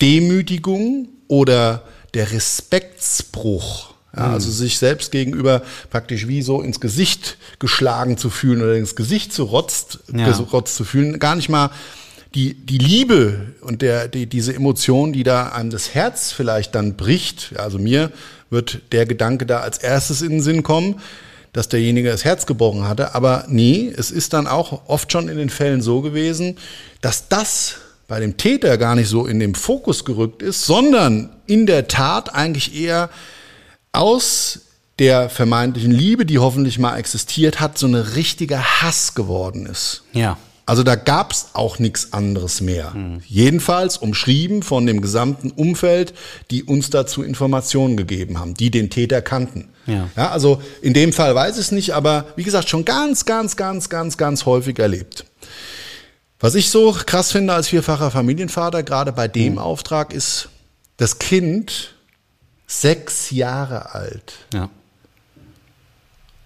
Demütigung 0.00 1.08
oder 1.28 1.82
der 2.14 2.30
Respektsbruch. 2.32 3.94
Ja, 4.16 4.32
Also 4.32 4.50
sich 4.50 4.78
selbst 4.78 5.12
gegenüber 5.12 5.62
praktisch 5.90 6.26
wie 6.28 6.42
so 6.42 6.62
ins 6.62 6.80
Gesicht 6.80 7.36
geschlagen 7.58 8.16
zu 8.16 8.30
fühlen 8.30 8.62
oder 8.62 8.74
ins 8.74 8.96
Gesicht 8.96 9.32
zu 9.32 9.44
rotzt, 9.44 9.98
Ja. 10.12 10.30
gerotzt 10.30 10.76
zu 10.76 10.84
fühlen, 10.84 11.18
gar 11.18 11.36
nicht 11.36 11.48
mal 11.48 11.70
die, 12.34 12.54
die 12.54 12.78
Liebe 12.78 13.54
und 13.60 13.82
der, 13.82 14.08
die, 14.08 14.26
diese 14.26 14.54
Emotion, 14.54 15.12
die 15.12 15.22
da 15.24 15.48
einem 15.50 15.70
das 15.70 15.94
Herz 15.94 16.32
vielleicht 16.32 16.74
dann 16.74 16.96
bricht, 16.96 17.54
also 17.58 17.78
mir 17.78 18.10
wird 18.50 18.80
der 18.92 19.06
Gedanke 19.06 19.46
da 19.46 19.60
als 19.60 19.78
erstes 19.78 20.22
in 20.22 20.30
den 20.30 20.40
Sinn 20.42 20.62
kommen, 20.62 21.00
dass 21.52 21.68
derjenige 21.68 22.08
das 22.10 22.24
Herz 22.24 22.46
gebrochen 22.46 22.86
hatte. 22.88 23.14
Aber 23.14 23.44
nee, 23.48 23.92
es 23.94 24.10
ist 24.10 24.32
dann 24.32 24.46
auch 24.46 24.88
oft 24.88 25.10
schon 25.12 25.28
in 25.28 25.36
den 25.38 25.50
Fällen 25.50 25.80
so 25.82 26.00
gewesen, 26.02 26.56
dass 27.00 27.28
das 27.28 27.76
bei 28.08 28.20
dem 28.20 28.38
Täter 28.38 28.78
gar 28.78 28.96
nicht 28.96 29.08
so 29.08 29.26
in 29.26 29.38
den 29.38 29.54
Fokus 29.54 30.04
gerückt 30.04 30.42
ist, 30.42 30.64
sondern 30.64 31.28
in 31.46 31.66
der 31.66 31.86
Tat 31.86 32.34
eigentlich 32.34 32.74
eher 32.74 33.10
aus 33.92 34.60
der 34.98 35.28
vermeintlichen 35.28 35.92
Liebe, 35.92 36.26
die 36.26 36.38
hoffentlich 36.38 36.78
mal 36.78 36.96
existiert 36.96 37.60
hat, 37.60 37.78
so 37.78 37.86
eine 37.86 38.16
richtige 38.16 38.82
Hass 38.82 39.14
geworden 39.14 39.66
ist. 39.66 40.02
Ja. 40.12 40.38
Also 40.66 40.82
da 40.82 40.96
gab's 40.96 41.50
auch 41.54 41.78
nichts 41.78 42.12
anderes 42.12 42.60
mehr. 42.60 42.92
Jedenfalls 43.26 43.96
umschrieben 43.96 44.62
von 44.62 44.84
dem 44.84 45.00
gesamten 45.00 45.50
Umfeld, 45.50 46.12
die 46.50 46.62
uns 46.62 46.90
dazu 46.90 47.22
Informationen 47.22 47.96
gegeben 47.96 48.38
haben, 48.38 48.54
die 48.54 48.70
den 48.70 48.90
Täter 48.90 49.22
kannten. 49.22 49.68
Ja. 49.86 50.10
ja. 50.16 50.30
Also 50.30 50.60
in 50.82 50.92
dem 50.92 51.14
Fall 51.14 51.34
weiß 51.34 51.54
ich 51.54 51.66
es 51.66 51.72
nicht, 51.72 51.92
aber 51.92 52.26
wie 52.36 52.42
gesagt, 52.42 52.68
schon 52.68 52.84
ganz, 52.84 53.24
ganz, 53.24 53.56
ganz, 53.56 53.88
ganz, 53.88 54.18
ganz 54.18 54.44
häufig 54.44 54.78
erlebt. 54.78 55.24
Was 56.40 56.54
ich 56.54 56.70
so 56.70 56.92
krass 56.92 57.32
finde 57.32 57.52
als 57.54 57.68
vierfacher 57.68 58.10
Familienvater, 58.10 58.82
gerade 58.82 59.12
bei 59.12 59.26
dem 59.28 59.58
Auftrag, 59.58 60.12
ist, 60.12 60.48
das 60.96 61.18
Kind, 61.18 61.94
sechs 62.66 63.30
Jahre 63.30 63.94
alt, 63.94 64.34
Ja. 64.54 64.68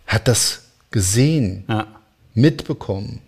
hat 0.07 0.29
das 0.29 0.61
gesehen, 0.91 1.65
Ja. 1.69 1.87
mitbekommen, 2.35 3.21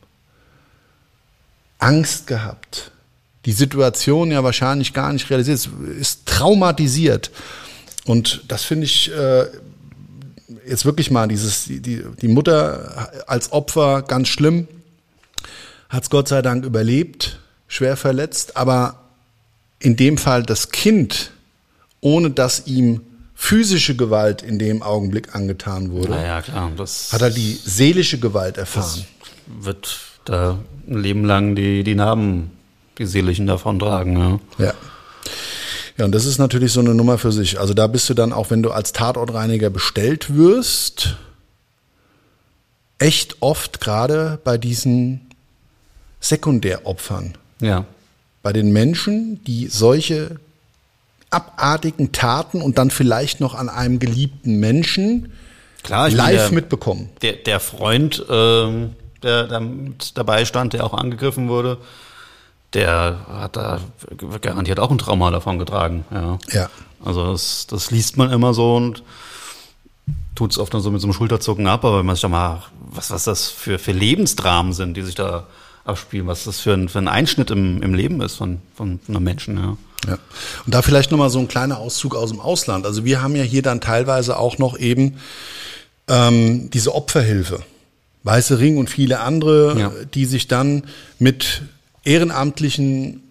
Angst 1.79 2.27
gehabt, 2.27 2.91
die 3.45 3.53
Situation 3.53 4.31
ja 4.31 4.43
wahrscheinlich 4.43 4.95
gar 4.95 5.13
nicht 5.13 5.29
realisiert, 5.29 5.69
ist 5.99 6.25
traumatisiert. 6.25 7.31
Und 8.07 8.45
das 8.49 8.65
finde 8.65 8.87
ich 8.87 9.11
äh, 9.13 9.47
jetzt 10.67 10.85
wirklich 10.87 11.11
mal 11.11 11.27
dieses, 11.29 11.65
die, 11.65 11.81
die, 11.81 12.05
die 12.23 12.29
Mutter 12.29 13.13
als 13.27 13.53
Opfer 13.53 14.01
ganz 14.03 14.29
schlimm, 14.29 14.67
hat 15.95 16.03
es 16.03 16.11
Gott 16.11 16.29
sei 16.29 16.43
Dank 16.43 16.65
überlebt, 16.65 17.39
schwer 17.69 17.97
verletzt, 17.97 18.57
aber 18.57 19.01
in 19.79 19.97
dem 19.97 20.19
Fall 20.19 20.43
das 20.43 20.71
Kind, 20.71 21.31
ohne 22.01 22.31
dass 22.31 22.67
ihm 22.67 23.01
physische 23.35 23.97
Gewalt 23.97 24.43
in 24.43 24.59
dem 24.59 24.83
Augenblick 24.83 25.35
angetan 25.35 25.91
wurde, 25.91 26.13
ja, 26.13 26.43
klar. 26.43 26.71
Hat 27.13 27.23
er 27.23 27.31
die 27.31 27.59
seelische 27.65 28.19
Gewalt 28.19 28.59
erfahren. 28.59 29.05
wird 29.61 29.99
da 30.25 30.59
ein 30.89 30.99
Leben 30.99 31.25
lang 31.25 31.55
die, 31.55 31.85
die 31.85 31.95
Narben, 31.95 32.51
die 32.99 33.07
seelischen 33.07 33.47
davon 33.47 33.79
tragen. 33.79 34.41
Ja. 34.59 34.67
Ja. 34.67 34.75
Ja, 35.97 36.07
und 36.07 36.13
das 36.13 36.25
ist 36.25 36.39
natürlich 36.39 36.73
so 36.73 36.81
eine 36.81 36.95
Nummer 36.95 37.19
für 37.19 37.31
sich. 37.31 37.61
Also 37.61 37.73
da 37.73 37.87
bist 37.87 38.09
du 38.09 38.15
dann 38.15 38.33
auch, 38.33 38.51
wenn 38.51 38.65
du 38.65 38.73
als 38.73 38.93
Tatortreiniger 38.93 39.71
bestellt 39.71 40.35
wirst, 40.35 41.17
echt 42.99 43.37
oft 43.41 43.81
gerade 43.81 44.41
bei 44.43 44.59
diesen 44.59 45.29
Sekundäropfern, 46.25 47.35
ja. 47.61 47.85
bei 48.43 48.53
den 48.53 48.73
Menschen, 48.73 49.45
die 49.45 49.69
solche 49.69 50.41
abartigen 51.29 52.13
Taten 52.13 52.63
und 52.63 52.79
dann 52.79 52.91
vielleicht 52.91 53.41
noch 53.41 53.55
an 53.55 53.69
einem 53.69 53.99
geliebten 53.99 54.59
Menschen 54.59 55.33
Klar, 55.83 56.09
live 56.09 56.49
der, 56.49 56.53
mitbekommen. 56.53 57.11
Der, 57.21 57.35
der 57.35 57.61
Freund, 57.61 58.25
ähm, 58.31 58.95
der 59.23 59.61
mit 59.61 60.17
dabei 60.17 60.45
stand, 60.47 60.73
der 60.73 60.85
auch 60.85 60.95
angegriffen 60.95 61.49
wurde, 61.49 61.77
der 62.73 63.27
hat 63.29 63.57
da 63.57 63.81
garantiert 64.41 64.81
auch 64.81 64.91
ein 64.91 64.99
Trauma 64.99 65.31
davon 65.31 65.59
getragen. 65.59 66.05
Ja. 66.11 66.39
Ja. 66.51 66.71
Also 67.05 67.33
das, 67.33 67.67
das 67.67 67.91
liest 67.91 68.17
man 68.17 68.33
immer 68.33 68.55
so 68.55 68.77
und 68.77 69.03
tut 70.35 70.53
es 70.53 70.59
oft 70.59 70.73
dann 70.73 70.81
so 70.81 70.91
mit 70.91 71.03
so 71.03 71.07
einem 71.07 71.15
Schulterzucken 71.15 71.67
ab, 71.67 71.85
aber 71.85 71.99
wenn 71.99 72.07
man 72.07 72.17
sich 72.17 72.23
da 72.23 72.29
mal, 72.29 72.63
was, 72.91 73.11
was 73.11 73.25
das 73.25 73.49
für, 73.49 73.79
für 73.79 73.93
Lebensdramen 73.93 74.73
sind, 74.73 74.97
die 74.97 75.03
sich 75.03 75.15
da 75.15 75.47
abspielen, 75.85 76.27
was 76.27 76.45
das 76.45 76.61
für 76.61 76.73
ein, 76.73 76.89
für 76.89 76.99
ein 76.99 77.09
Einschnitt 77.09 77.51
im, 77.51 77.83
im 77.83 77.95
Leben 77.95 78.21
ist 78.21 78.37
von, 78.37 78.59
von 78.75 79.01
einem 79.09 79.23
Menschen, 79.23 79.57
ja. 79.57 79.77
Ja. 80.07 80.19
Und 80.67 80.75
da 80.75 80.83
vielleicht 80.83 81.11
nochmal 81.11 81.31
so 81.31 81.39
ein 81.39 81.49
kleiner 81.49 81.79
Auszug 81.79 82.15
aus 82.15 82.29
dem 82.31 82.39
Ausland. 82.41 82.85
Also 82.85 83.07
wir 83.07 83.23
haben 83.23 83.35
ja 83.37 83.43
hier 83.43 83.63
dann 83.63 83.81
teilweise 83.81 84.39
auch 84.39 84.59
noch 84.59 84.79
eben 84.79 85.17
ähm, 86.09 86.69
diese 86.71 86.95
Opferhilfe. 86.95 87.63
Weiße 88.23 88.59
Ring 88.59 88.77
und 88.77 88.91
viele 88.91 89.21
andere, 89.21 89.79
Ja. 89.79 89.93
die 90.15 90.27
sich 90.27 90.47
dann 90.47 90.85
mit 91.19 91.63
ehrenamtlichen 92.05 93.23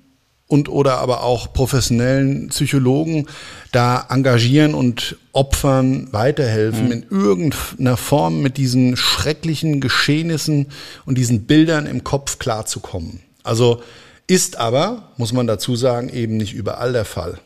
und 0.48 0.70
oder 0.70 1.00
aber 1.00 1.24
auch 1.24 1.54
professionellen 1.54 2.50
Psychologen 2.50 3.28
da 3.72 4.06
engagieren 4.10 4.74
und 4.76 5.18
Opfern 5.32 6.12
weiterhelfen, 6.12 6.92
in 6.92 7.06
irgendeiner 7.10 7.98
Form 7.98 8.42
mit 8.42 8.58
diesen 8.58 8.96
schrecklichen 8.96 9.82
Geschehnissen 9.82 10.68
und 11.06 11.18
diesen 11.18 11.46
Bildern 11.46 11.86
im 11.88 12.04
Kopf 12.04 12.38
klarzukommen. 12.40 13.22
Also 13.44 13.82
ist 14.28 14.58
aber, 14.58 15.12
muss 15.18 15.34
man 15.34 15.48
dazu 15.48 15.76
sagen, 15.76 16.10
eben 16.10 16.38
nicht 16.38 16.54
überall 16.54 16.94
der 16.94 17.06
Fall. 17.06 17.40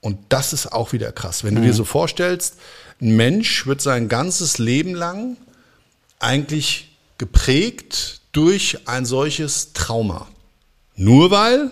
Und 0.00 0.18
das 0.28 0.52
ist 0.52 0.72
auch 0.72 0.92
wieder 0.92 1.12
krass. 1.12 1.44
Wenn 1.44 1.54
du 1.54 1.62
dir 1.62 1.72
so 1.72 1.84
vorstellst, 1.84 2.56
ein 3.00 3.16
Mensch 3.16 3.66
wird 3.66 3.80
sein 3.80 4.08
ganzes 4.08 4.58
Leben 4.58 4.94
lang 4.94 5.38
eigentlich 6.18 6.96
geprägt 7.16 8.20
durch 8.32 8.80
ein 8.86 9.06
solches 9.06 9.72
Trauma. 9.72 10.28
Nur 10.94 11.30
weil 11.30 11.70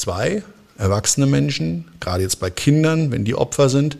zwei 0.00 0.42
erwachsene 0.78 1.26
Menschen, 1.26 1.88
gerade 2.00 2.22
jetzt 2.22 2.40
bei 2.40 2.50
Kindern, 2.50 3.12
wenn 3.12 3.24
die 3.24 3.34
Opfer 3.34 3.68
sind, 3.68 3.98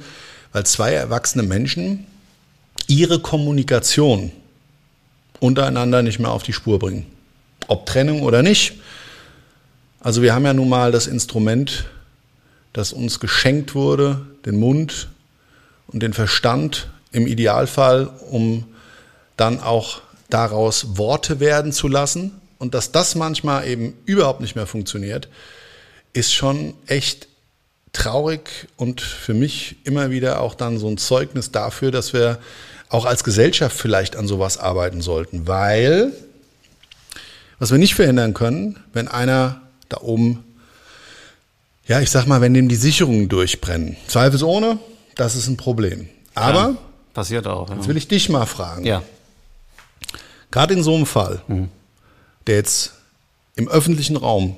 weil 0.53 0.65
zwei 0.65 0.93
erwachsene 0.93 1.43
Menschen 1.43 2.07
ihre 2.89 3.21
Kommunikation 3.21 4.33
untereinander 5.39 6.03
nicht 6.03 6.19
mehr 6.19 6.31
auf 6.31 6.43
die 6.43 6.53
Spur 6.53 6.79
bringen. 6.79 7.07
Ob 7.69 7.87
Trennung 7.87 8.23
oder 8.23 8.43
nicht. 8.43 8.81
Also 10.01 10.23
wir 10.23 10.35
haben 10.35 10.47
ja 10.47 10.55
nun 10.55 10.69
mal 10.69 10.91
das 10.91 11.07
Instrument, 11.07 11.85
das 12.73 12.93
uns 12.93 13.21
geschenkt 13.21 13.75
wurde, 13.75 14.23
den 14.47 14.59
Mund 14.59 15.09
und 15.89 16.03
den 16.03 16.15
Verstand 16.15 16.89
im 17.13 17.27
Idealfall, 17.27 18.09
um 18.31 18.65
dann 19.37 19.61
auch 19.61 20.01
daraus 20.31 20.97
Worte 20.97 21.41
werden 21.41 21.73
zu 21.73 21.89
lassen. 21.89 22.33
Und 22.59 22.75
dass 22.75 22.93
das 22.93 23.15
manchmal 23.15 23.67
eben 23.67 23.95
überhaupt 24.05 24.41
nicht 24.41 24.57
mehr 24.57 24.67
funktioniert, 24.67 25.29
ist 26.13 26.33
schon 26.33 26.75
echt 26.87 27.29
traurig 27.93 28.69
und 28.77 29.01
für 29.01 29.35
mich 29.35 29.77
immer 29.85 30.11
wieder 30.11 30.41
auch 30.41 30.55
dann 30.55 30.79
so 30.79 30.89
ein 30.89 30.99
Zeugnis 30.99 31.51
dafür, 31.51 31.91
dass 31.91 32.13
wir 32.13 32.39
auch 32.89 33.05
als 33.05 33.25
Gesellschaft 33.25 33.77
vielleicht 33.77 34.17
an 34.17 34.27
sowas 34.27 34.59
arbeiten 34.59 35.01
sollten. 35.01 35.47
Weil, 35.47 36.13
was 37.59 37.71
wir 37.71 37.79
nicht 37.79 37.95
verhindern 37.95 38.35
können, 38.35 38.79
wenn 38.93 39.09
einer 39.09 39.61
da 39.89 39.99
oben, 40.01 40.45
ja, 41.87 42.01
ich 42.01 42.11
sag 42.11 42.27
mal, 42.27 42.41
wenn 42.41 42.55
dem 42.55 42.69
die 42.69 42.77
Sicherungen 42.77 43.29
durchbrennen, 43.29 43.97
zweifelsohne, 44.07 44.79
das 45.17 45.35
ist 45.37 45.49
ein 45.49 45.57
Problem. 45.57 46.09
Aber, 46.35 46.59
Ja, 46.71 46.77
passiert 47.13 47.47
auch. 47.47 47.69
Ja. 47.71 47.77
jetzt 47.77 47.89
will 47.89 47.97
ich 47.97 48.09
dich 48.09 48.29
mal 48.29 48.47
fragen. 48.47 48.85
ja. 48.85 49.03
Gerade 50.53 50.75
in 50.75 50.83
so 50.83 50.97
einem 50.97 51.07
Fall, 51.07 51.43
der 52.49 52.57
jetzt 52.57 52.95
im 53.55 53.69
öffentlichen 53.69 54.17
Raum 54.17 54.57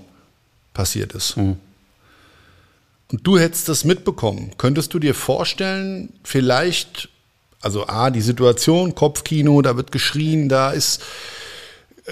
passiert 0.72 1.12
ist, 1.12 1.36
und 1.36 3.26
du 3.26 3.38
hättest 3.38 3.68
das 3.68 3.84
mitbekommen, 3.84 4.52
könntest 4.56 4.94
du 4.94 4.98
dir 4.98 5.14
vorstellen, 5.14 6.14
vielleicht, 6.24 7.10
also 7.60 7.86
A, 7.86 8.10
die 8.10 8.22
Situation, 8.22 8.94
Kopfkino, 8.94 9.60
da 9.60 9.76
wird 9.76 9.92
geschrien, 9.92 10.48
da 10.48 10.70
ist 10.70 11.02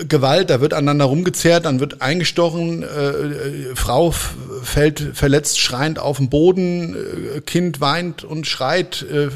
Gewalt, 0.08 0.50
da 0.50 0.60
wird 0.60 0.72
aneinander 0.72 1.06
rumgezerrt, 1.06 1.64
dann 1.64 1.80
wird 1.80 2.00
eingestochen, 2.00 2.84
äh, 2.84 2.86
äh, 2.86 3.74
Frau 3.74 4.14
fällt 4.62 5.00
verletzt 5.14 5.58
schreiend 5.58 5.98
auf 5.98 6.18
den 6.18 6.28
Boden, 6.30 6.94
äh, 6.94 7.40
Kind 7.40 7.80
weint 7.80 8.22
und 8.22 8.46
schreit 8.46 9.04
äh, 9.10 9.30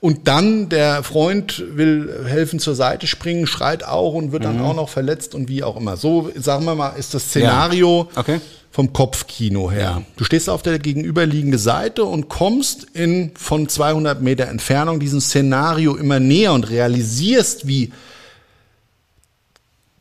und 0.00 0.26
dann 0.26 0.70
der 0.70 1.04
Freund 1.04 1.62
will 1.76 2.24
helfen 2.26 2.58
zur 2.58 2.74
Seite 2.74 3.06
springen, 3.06 3.46
schreit 3.46 3.84
auch 3.84 4.14
und 4.14 4.32
wird 4.32 4.44
dann 4.44 4.60
auch 4.60 4.74
noch 4.74 4.88
verletzt 4.88 5.36
und 5.36 5.48
wie 5.48 5.62
auch 5.62 5.76
immer. 5.76 5.96
So, 5.96 6.32
sagen 6.34 6.64
wir 6.64 6.74
mal, 6.74 6.90
ist 6.90 7.14
das 7.14 7.26
Szenario 7.26 8.08
Okay. 8.16 8.40
vom 8.72 8.92
Kopfkino 8.92 9.70
her. 9.70 9.80
Ja. 9.80 10.02
Du 10.16 10.24
stehst 10.24 10.50
auf 10.50 10.62
der 10.62 10.80
gegenüberliegenden 10.80 11.60
Seite 11.60 12.04
und 12.04 12.28
kommst 12.28 12.88
in 12.94 13.30
von 13.36 13.68
200 13.68 14.20
Meter 14.20 14.48
Entfernung 14.48 14.98
diesem 14.98 15.20
Szenario 15.20 15.94
immer 15.94 16.18
näher 16.18 16.54
und 16.54 16.68
realisierst, 16.68 17.68
wie 17.68 17.92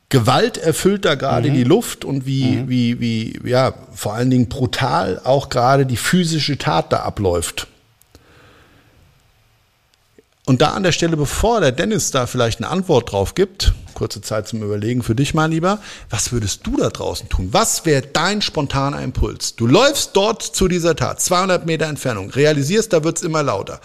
Gewalt 0.09 0.57
erfüllt 0.57 1.05
da 1.05 1.13
gerade 1.13 1.51
die 1.51 1.63
Luft 1.63 2.03
und 2.03 2.25
wie, 2.25 2.67
wie, 2.67 2.99
wie, 2.99 3.39
ja, 3.47 3.75
vor 3.93 4.15
allen 4.15 4.31
Dingen 4.31 4.49
brutal 4.49 5.21
auch 5.23 5.49
gerade 5.49 5.85
die 5.85 5.97
physische 5.97 6.57
Tat 6.57 6.91
da 6.91 7.01
abläuft. 7.01 7.67
Und 10.47 10.61
da 10.61 10.71
an 10.71 10.81
der 10.81 10.93
Stelle, 10.93 11.15
bevor 11.15 11.61
der 11.61 11.71
Dennis 11.71 12.09
da 12.09 12.25
vielleicht 12.25 12.59
eine 12.59 12.69
Antwort 12.69 13.11
drauf 13.11 13.35
gibt, 13.35 13.73
kurze 13.93 14.21
Zeit 14.21 14.47
zum 14.47 14.63
Überlegen 14.63 15.03
für 15.03 15.13
dich 15.13 15.35
mal 15.35 15.45
lieber, 15.45 15.77
was 16.09 16.31
würdest 16.31 16.65
du 16.65 16.75
da 16.77 16.89
draußen 16.89 17.29
tun? 17.29 17.49
Was 17.51 17.85
wäre 17.85 18.01
dein 18.01 18.41
spontaner 18.41 19.03
Impuls? 19.03 19.55
Du 19.55 19.67
läufst 19.67 20.15
dort 20.15 20.41
zu 20.41 20.67
dieser 20.67 20.95
Tat, 20.95 21.21
200 21.21 21.67
Meter 21.67 21.85
Entfernung, 21.85 22.31
realisierst, 22.31 22.93
da 22.93 23.03
wird's 23.03 23.21
immer 23.21 23.43
lauter. 23.43 23.79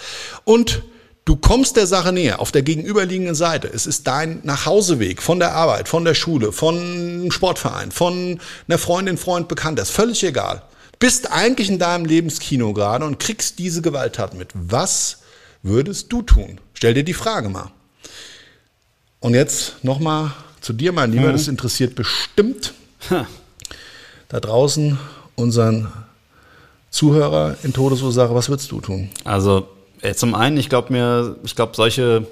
Und 0.45 0.85
Du 1.25 1.37
kommst 1.37 1.77
der 1.77 1.87
Sache 1.87 2.13
näher 2.13 2.41
auf 2.41 2.53
der 2.53 2.63
gegenüberliegenden 2.63 3.35
Seite. 3.35 3.69
Es 3.69 3.87
ist 3.87 4.07
dein 4.07 4.41
Nachhauseweg 4.43 5.23
von 5.23 5.39
der 5.39 5.55
Arbeit, 5.55 5.89
von 5.89 6.05
der 6.05 6.15
Schule, 6.15 6.53
von 6.53 6.77
einem 6.77 7.31
Sportverein, 7.31 7.93
von 7.93 8.41
einer 8.69 8.79
Freundin, 8.79 9.17
Freund, 9.17 9.49
Bekannter. 9.49 9.83
Ist 9.83 9.91
völlig 9.91 10.23
egal. 10.23 10.63
Bist 10.99 11.33
eigentlich 11.33 11.71
in 11.71 11.79
deinem 11.79 12.05
Lebenskino 12.05 12.75
gerade 12.75 13.07
und 13.07 13.19
kriegst 13.19 13.59
diese 13.59 13.81
Gewalttat 13.81 14.35
mit. 14.35 14.51
Was 14.53 15.23
würdest 15.63 16.13
du 16.13 16.21
tun? 16.21 16.61
Stell 16.75 16.93
dir 16.93 17.05
die 17.05 17.15
Frage 17.15 17.49
mal. 17.49 17.71
Und 19.21 19.33
jetzt 19.33 19.83
nochmal 19.83 20.33
zu 20.61 20.75
dir, 20.75 20.93
mein 20.93 21.11
Lieber. 21.11 21.29
Mhm. 21.29 21.33
Das 21.33 21.49
interessiert 21.49 21.95
bestimmt 21.95 22.75
da 24.29 24.41
draußen 24.41 24.99
unseren 25.37 25.91
Zuhörer 26.91 27.57
in 27.63 27.73
Todesursache. 27.73 28.35
Was 28.35 28.51
würdest 28.51 28.71
du 28.71 28.83
tun? 28.83 29.09
Also 29.25 29.69
zum 30.13 30.35
einen, 30.35 30.57
ich 30.59 30.69
glaube 30.69 30.93
mir, 30.93 31.37
ich 31.45 31.57
glaube, 31.57 31.75
solche, 31.75 32.27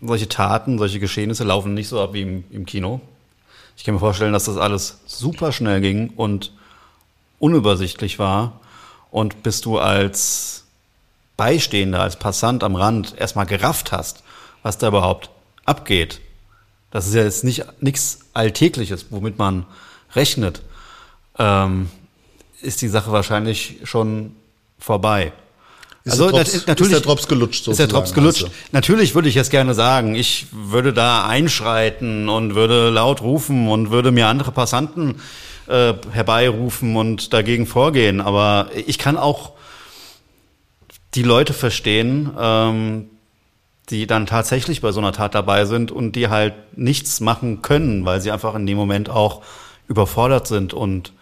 solche 0.00 0.28
Taten, 0.28 0.78
solche 0.78 1.00
Geschehnisse 1.00 1.44
laufen 1.44 1.74
nicht 1.74 1.88
so 1.88 2.00
ab 2.00 2.12
wie 2.12 2.22
im, 2.22 2.44
im 2.50 2.66
Kino. 2.66 3.00
Ich 3.76 3.84
kann 3.84 3.94
mir 3.94 4.00
vorstellen, 4.00 4.32
dass 4.32 4.44
das 4.44 4.58
alles 4.58 5.00
super 5.06 5.52
schnell 5.52 5.80
ging 5.80 6.10
und 6.10 6.52
unübersichtlich 7.38 8.18
war. 8.18 8.60
Und 9.10 9.42
bis 9.42 9.60
du 9.60 9.78
als 9.78 10.64
Beistehender, 11.36 12.00
als 12.00 12.16
Passant 12.16 12.62
am 12.62 12.76
Rand 12.76 13.14
erstmal 13.18 13.46
gerafft 13.46 13.92
hast, 13.92 14.22
was 14.62 14.78
da 14.78 14.88
überhaupt 14.88 15.30
abgeht. 15.64 16.20
Das 16.90 17.06
ist 17.06 17.14
ja 17.14 17.22
jetzt 17.22 17.44
nicht 17.44 17.64
nichts 17.80 18.20
Alltägliches, 18.34 19.06
womit 19.10 19.38
man 19.38 19.66
rechnet, 20.14 20.62
ähm, 21.38 21.90
ist 22.60 22.82
die 22.82 22.88
Sache 22.88 23.10
wahrscheinlich 23.12 23.78
schon 23.84 24.36
vorbei. 24.78 25.32
Ist 26.04 26.12
also 26.14 26.30
der 26.30 26.44
Drops, 26.44 26.66
natürlich 26.66 26.92
ist 26.92 26.98
der 26.98 27.06
Drops 27.06 27.28
gelutscht 27.28 27.64
sozusagen. 27.64 27.72
Ist 27.72 27.92
der 27.92 28.00
Drops 28.00 28.14
gelutscht. 28.14 28.44
Also. 28.44 28.54
Natürlich 28.72 29.14
würde 29.14 29.28
ich 29.28 29.36
es 29.36 29.50
gerne 29.50 29.74
sagen. 29.74 30.14
Ich 30.16 30.46
würde 30.50 30.92
da 30.92 31.26
einschreiten 31.26 32.28
und 32.28 32.54
würde 32.56 32.90
laut 32.90 33.22
rufen 33.22 33.68
und 33.68 33.90
würde 33.90 34.10
mir 34.10 34.26
andere 34.26 34.50
Passanten 34.50 35.20
äh, 35.68 35.94
herbeirufen 36.10 36.96
und 36.96 37.32
dagegen 37.32 37.66
vorgehen. 37.66 38.20
Aber 38.20 38.70
ich 38.74 38.98
kann 38.98 39.16
auch 39.16 39.52
die 41.14 41.22
Leute 41.22 41.52
verstehen, 41.52 42.30
ähm, 42.38 43.10
die 43.90 44.06
dann 44.08 44.26
tatsächlich 44.26 44.80
bei 44.80 44.90
so 44.90 45.00
einer 45.00 45.12
Tat 45.12 45.34
dabei 45.34 45.66
sind 45.66 45.92
und 45.92 46.16
die 46.16 46.28
halt 46.28 46.54
nichts 46.76 47.20
machen 47.20 47.62
können, 47.62 48.04
weil 48.04 48.20
sie 48.20 48.32
einfach 48.32 48.54
in 48.54 48.66
dem 48.66 48.76
Moment 48.76 49.08
auch 49.08 49.42
überfordert 49.86 50.48
sind 50.48 50.74
und 50.74 51.12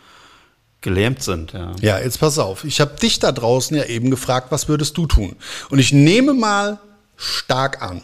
gelähmt 0.80 1.22
sind. 1.22 1.52
Ja, 1.52 1.72
ja 1.80 1.98
jetzt 1.98 2.20
pass 2.20 2.38
auf. 2.38 2.64
Ich 2.64 2.80
habe 2.80 2.98
dich 2.98 3.18
da 3.18 3.32
draußen 3.32 3.76
ja 3.76 3.84
eben 3.84 4.10
gefragt, 4.10 4.48
was 4.50 4.68
würdest 4.68 4.96
du 4.96 5.06
tun? 5.06 5.36
Und 5.70 5.78
ich 5.78 5.92
nehme 5.92 6.34
mal 6.34 6.78
stark 7.16 7.82
an, 7.82 8.02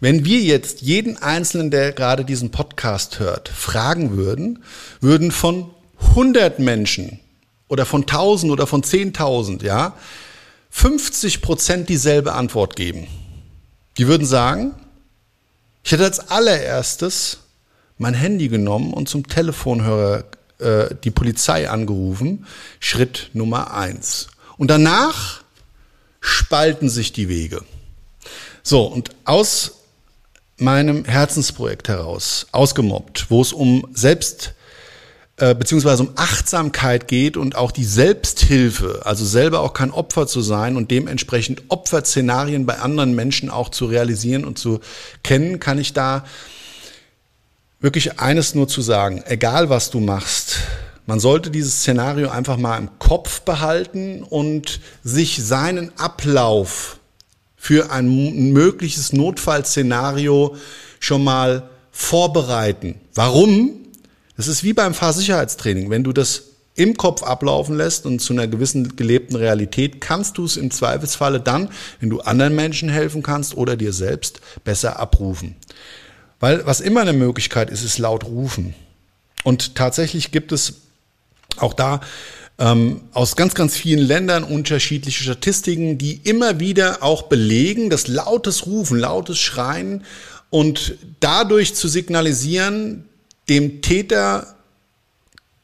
wenn 0.00 0.24
wir 0.24 0.40
jetzt 0.40 0.82
jeden 0.82 1.16
Einzelnen, 1.18 1.70
der 1.70 1.92
gerade 1.92 2.24
diesen 2.24 2.50
Podcast 2.50 3.18
hört, 3.18 3.48
fragen 3.48 4.16
würden, 4.16 4.62
würden 5.00 5.30
von 5.30 5.70
100 6.10 6.58
Menschen 6.58 7.20
oder 7.68 7.86
von 7.86 8.02
1000 8.02 8.52
oder 8.52 8.66
von 8.66 8.82
10.000, 8.82 9.64
ja, 9.64 9.94
50 10.70 11.40
Prozent 11.40 11.88
dieselbe 11.88 12.34
Antwort 12.34 12.76
geben. 12.76 13.06
Die 13.96 14.06
würden 14.06 14.26
sagen, 14.26 14.74
ich 15.82 15.92
hätte 15.92 16.04
als 16.04 16.30
allererstes 16.30 17.38
mein 17.96 18.12
Handy 18.12 18.48
genommen 18.48 18.92
und 18.92 19.08
zum 19.08 19.26
Telefonhörer 19.26 20.24
äh, 20.58 20.94
die 21.04 21.10
Polizei 21.10 21.68
angerufen. 21.68 22.46
Schritt 22.80 23.30
Nummer 23.32 23.74
eins. 23.74 24.28
Und 24.56 24.70
danach 24.70 25.42
spalten 26.20 26.88
sich 26.88 27.12
die 27.12 27.28
Wege. 27.28 27.62
So, 28.62 28.84
und 28.84 29.10
aus 29.24 29.72
meinem 30.56 31.04
Herzensprojekt 31.04 31.88
heraus, 31.88 32.46
ausgemobbt, 32.52 33.26
wo 33.28 33.42
es 33.42 33.52
um 33.52 33.86
Selbst 33.92 34.54
äh, 35.38 35.54
beziehungsweise 35.54 36.02
um 36.04 36.12
Achtsamkeit 36.16 37.08
geht 37.08 37.36
und 37.36 37.56
auch 37.56 37.70
die 37.70 37.84
Selbsthilfe, 37.84 39.02
also 39.04 39.26
selber 39.26 39.60
auch 39.60 39.74
kein 39.74 39.90
Opfer 39.90 40.26
zu 40.26 40.40
sein 40.40 40.76
und 40.76 40.90
dementsprechend 40.90 41.64
Opferszenarien 41.68 42.64
bei 42.64 42.78
anderen 42.78 43.14
Menschen 43.14 43.50
auch 43.50 43.68
zu 43.68 43.84
realisieren 43.84 44.46
und 44.46 44.58
zu 44.58 44.80
kennen, 45.22 45.60
kann 45.60 45.78
ich 45.78 45.92
da 45.92 46.24
wirklich 47.80 48.18
eines 48.20 48.54
nur 48.54 48.68
zu 48.68 48.80
sagen, 48.80 49.22
egal 49.26 49.68
was 49.70 49.90
du 49.90 50.00
machst, 50.00 50.58
man 51.06 51.20
sollte 51.20 51.50
dieses 51.50 51.78
Szenario 51.80 52.30
einfach 52.30 52.56
mal 52.56 52.78
im 52.78 52.98
Kopf 52.98 53.42
behalten 53.42 54.24
und 54.24 54.80
sich 55.04 55.44
seinen 55.44 55.96
Ablauf 55.98 56.98
für 57.56 57.92
ein 57.92 58.52
mögliches 58.52 59.12
Notfallszenario 59.12 60.56
schon 60.98 61.22
mal 61.22 61.70
vorbereiten. 61.92 63.00
Warum? 63.14 63.70
Das 64.36 64.48
ist 64.48 64.64
wie 64.64 64.72
beim 64.72 64.94
Fahrsicherheitstraining. 64.94 65.90
Wenn 65.90 66.04
du 66.04 66.12
das 66.12 66.42
im 66.74 66.96
Kopf 66.96 67.22
ablaufen 67.22 67.76
lässt 67.76 68.04
und 68.04 68.20
zu 68.20 68.32
einer 68.32 68.46
gewissen 68.46 68.96
gelebten 68.96 69.36
Realität, 69.36 70.00
kannst 70.00 70.38
du 70.38 70.44
es 70.44 70.56
im 70.56 70.70
Zweifelsfalle 70.70 71.40
dann, 71.40 71.70
wenn 72.00 72.10
du 72.10 72.20
anderen 72.20 72.54
Menschen 72.54 72.88
helfen 72.88 73.22
kannst 73.22 73.56
oder 73.56 73.76
dir 73.76 73.92
selbst, 73.92 74.40
besser 74.62 74.98
abrufen. 74.98 75.56
Weil 76.40 76.66
was 76.66 76.80
immer 76.80 77.00
eine 77.00 77.12
Möglichkeit 77.12 77.70
ist, 77.70 77.82
ist 77.82 77.98
laut 77.98 78.24
rufen. 78.24 78.74
Und 79.44 79.74
tatsächlich 79.74 80.32
gibt 80.32 80.52
es 80.52 80.74
auch 81.56 81.72
da 81.72 82.00
ähm, 82.58 83.02
aus 83.12 83.36
ganz, 83.36 83.54
ganz 83.54 83.76
vielen 83.76 84.04
Ländern 84.04 84.44
unterschiedliche 84.44 85.22
Statistiken, 85.22 85.98
die 85.98 86.20
immer 86.24 86.60
wieder 86.60 87.02
auch 87.02 87.22
belegen, 87.22 87.90
dass 87.90 88.08
lautes 88.08 88.66
Rufen, 88.66 88.98
lautes 88.98 89.38
Schreien 89.38 90.04
und 90.50 90.94
dadurch 91.20 91.74
zu 91.74 91.88
signalisieren, 91.88 93.04
dem 93.48 93.82
Täter 93.82 94.54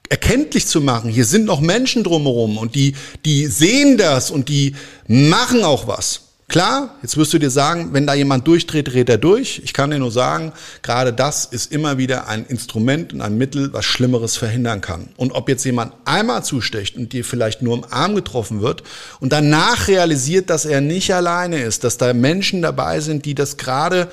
erkenntlich 0.09 0.67
zu 0.67 0.83
machen, 0.83 1.11
hier 1.11 1.25
sind 1.25 1.47
noch 1.47 1.61
Menschen 1.61 2.05
drumherum 2.05 2.59
und 2.59 2.75
die, 2.75 2.95
die 3.25 3.47
sehen 3.47 3.97
das 3.97 4.31
und 4.31 4.51
die 4.51 4.75
machen 5.07 5.65
auch 5.65 5.87
was. 5.87 6.32
Klar, 6.53 6.97
jetzt 7.01 7.17
wirst 7.17 7.33
du 7.33 7.39
dir 7.39 7.49
sagen, 7.49 7.95
wenn 7.95 8.07
da 8.07 8.13
jemand 8.13 8.47
durchdreht, 8.47 8.93
dreht 8.93 9.09
er 9.09 9.17
durch. 9.17 9.63
Ich 9.65 9.73
kann 9.73 9.91
dir 9.91 9.99
nur 9.99 10.11
sagen, 10.11 10.53
gerade 10.83 11.11
das 11.11 11.47
ist 11.47 11.73
immer 11.73 11.97
wieder 11.97 12.29
ein 12.29 12.45
Instrument 12.45 13.15
und 13.15 13.23
ein 13.23 13.39
Mittel, 13.39 13.73
was 13.73 13.87
Schlimmeres 13.87 14.37
verhindern 14.37 14.83
kann. 14.83 15.09
Und 15.17 15.33
ob 15.33 15.49
jetzt 15.49 15.65
jemand 15.65 15.95
einmal 16.05 16.45
zustecht 16.45 16.97
und 16.97 17.15
dir 17.15 17.25
vielleicht 17.25 17.63
nur 17.63 17.79
im 17.79 17.85
Arm 17.89 18.15
getroffen 18.15 18.61
wird 18.61 18.83
und 19.19 19.33
danach 19.33 19.89
realisiert, 19.89 20.51
dass 20.51 20.67
er 20.67 20.83
nicht 20.83 21.15
alleine 21.15 21.63
ist, 21.63 21.85
dass 21.85 21.97
da 21.97 22.13
Menschen 22.13 22.61
dabei 22.61 23.01
sind, 23.01 23.25
die 23.25 23.35
das 23.35 23.57
gerade, 23.57 24.09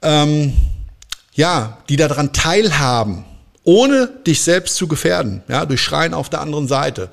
ähm, 0.00 0.54
ja, 1.34 1.76
die 1.90 1.96
daran 1.96 2.32
teilhaben, 2.32 3.26
ohne 3.64 4.08
dich 4.26 4.40
selbst 4.40 4.76
zu 4.76 4.88
gefährden, 4.88 5.42
ja, 5.46 5.66
durch 5.66 5.82
Schreien 5.82 6.14
auf 6.14 6.30
der 6.30 6.40
anderen 6.40 6.68
Seite. 6.68 7.10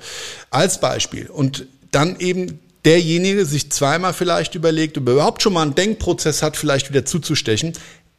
Als 0.48 0.80
Beispiel. 0.80 1.26
Und 1.26 1.66
dann 1.90 2.18
eben 2.18 2.60
derjenige 2.84 3.44
sich 3.44 3.70
zweimal 3.70 4.12
vielleicht 4.12 4.54
überlegt, 4.54 4.98
ob 4.98 5.06
er 5.08 5.14
überhaupt 5.14 5.42
schon 5.42 5.52
mal 5.52 5.62
einen 5.62 5.74
Denkprozess 5.74 6.42
hat, 6.42 6.56
vielleicht 6.56 6.88
wieder 6.90 7.04
zuzustechen, 7.04 7.72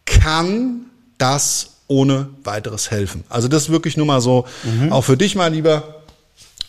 kann 0.05 0.85
das 1.17 1.71
ohne 1.87 2.29
weiteres 2.43 2.91
helfen. 2.91 3.23
Also 3.29 3.47
das 3.47 3.63
ist 3.63 3.69
wirklich 3.69 3.97
nur 3.97 4.05
mal 4.05 4.21
so, 4.21 4.45
mhm. 4.63 4.91
auch 4.91 5.03
für 5.03 5.17
dich 5.17 5.35
mal 5.35 5.51
lieber, 5.51 6.03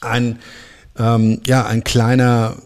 ein, 0.01 0.39
ähm, 0.99 1.41
ja, 1.47 1.67
ein 1.67 1.85
kleiner 1.85 2.57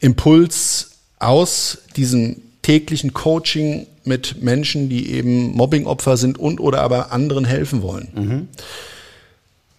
Impuls 0.00 0.90
aus 1.18 1.78
diesem 1.96 2.40
täglichen 2.62 3.14
Coaching 3.14 3.86
mit 4.04 4.42
Menschen, 4.42 4.88
die 4.88 5.10
eben 5.12 5.52
Mobbingopfer 5.52 6.16
sind 6.16 6.38
und 6.38 6.60
oder 6.60 6.80
aber 6.80 7.12
anderen 7.12 7.44
helfen 7.44 7.82
wollen. 7.82 8.08
Mhm. 8.14 8.48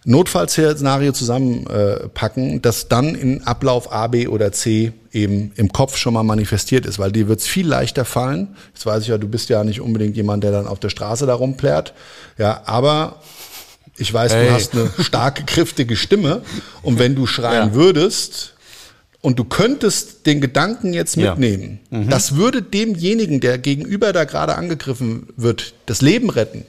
Notfallszenario 0.10 1.12
zusammenpacken, 1.12 2.63
das 2.63 2.88
dann 2.88 3.13
in 3.13 3.43
Ablauf 3.43 3.91
A, 3.91 4.08
B 4.08 4.28
oder 4.28 4.52
C 4.52 4.91
eben 5.12 5.52
im 5.56 5.72
Kopf 5.72 5.98
schon 5.98 6.15
mal 6.15 6.24
manifestiert 6.24 6.88
ist, 6.88 6.98
weil 6.98 7.12
dir 7.12 7.28
wird 7.28 7.41
es 7.41 7.48
viel 7.48 7.67
leichter 7.67 8.06
fallen. 8.06 8.56
Jetzt 8.74 8.88
weiß 8.88 9.04
ich 9.04 9.10
ja, 9.10 9.19
du 9.19 9.28
bist 9.28 9.50
ja 9.50 9.63
nicht 9.63 9.82
unbedingt 9.82 10.15
jemand, 10.15 10.43
der 10.43 10.52
dann 10.52 10.65
auf 10.65 10.80
der 10.80 10.89
Straße 10.89 11.28
da 11.28 11.36
rumplärt. 11.36 11.93
Ja, 12.39 12.63
aber 12.65 13.22
ich 13.98 14.12
weiß, 14.12 14.34
hey. 14.34 14.48
du 14.48 14.54
hast 14.54 14.74
eine 14.74 14.89
starke, 15.00 15.43
kräftige 15.45 15.95
Stimme 15.95 16.41
und 16.82 16.98
wenn 16.98 17.13
du 17.13 17.28
schreien 17.28 17.69
ja. 17.69 17.74
würdest, 17.76 18.56
und 19.22 19.38
du 19.38 19.43
könntest 19.43 20.26
den 20.26 20.39
Gedanken 20.39 20.93
jetzt 20.93 21.17
mitnehmen, 21.17 21.80
ja. 21.91 21.98
mhm. 21.98 22.10
das 22.10 22.38
würde 22.38 22.62
demjenigen, 22.62 23.41
der 23.41 23.58
gegenüber 23.58 24.13
da 24.13 24.24
gerade 24.24 24.56
angegriffen 24.56 25.28
wird, 25.36 25.74
das 25.88 26.02
Leben 26.02 26.30
retten. 26.30 26.63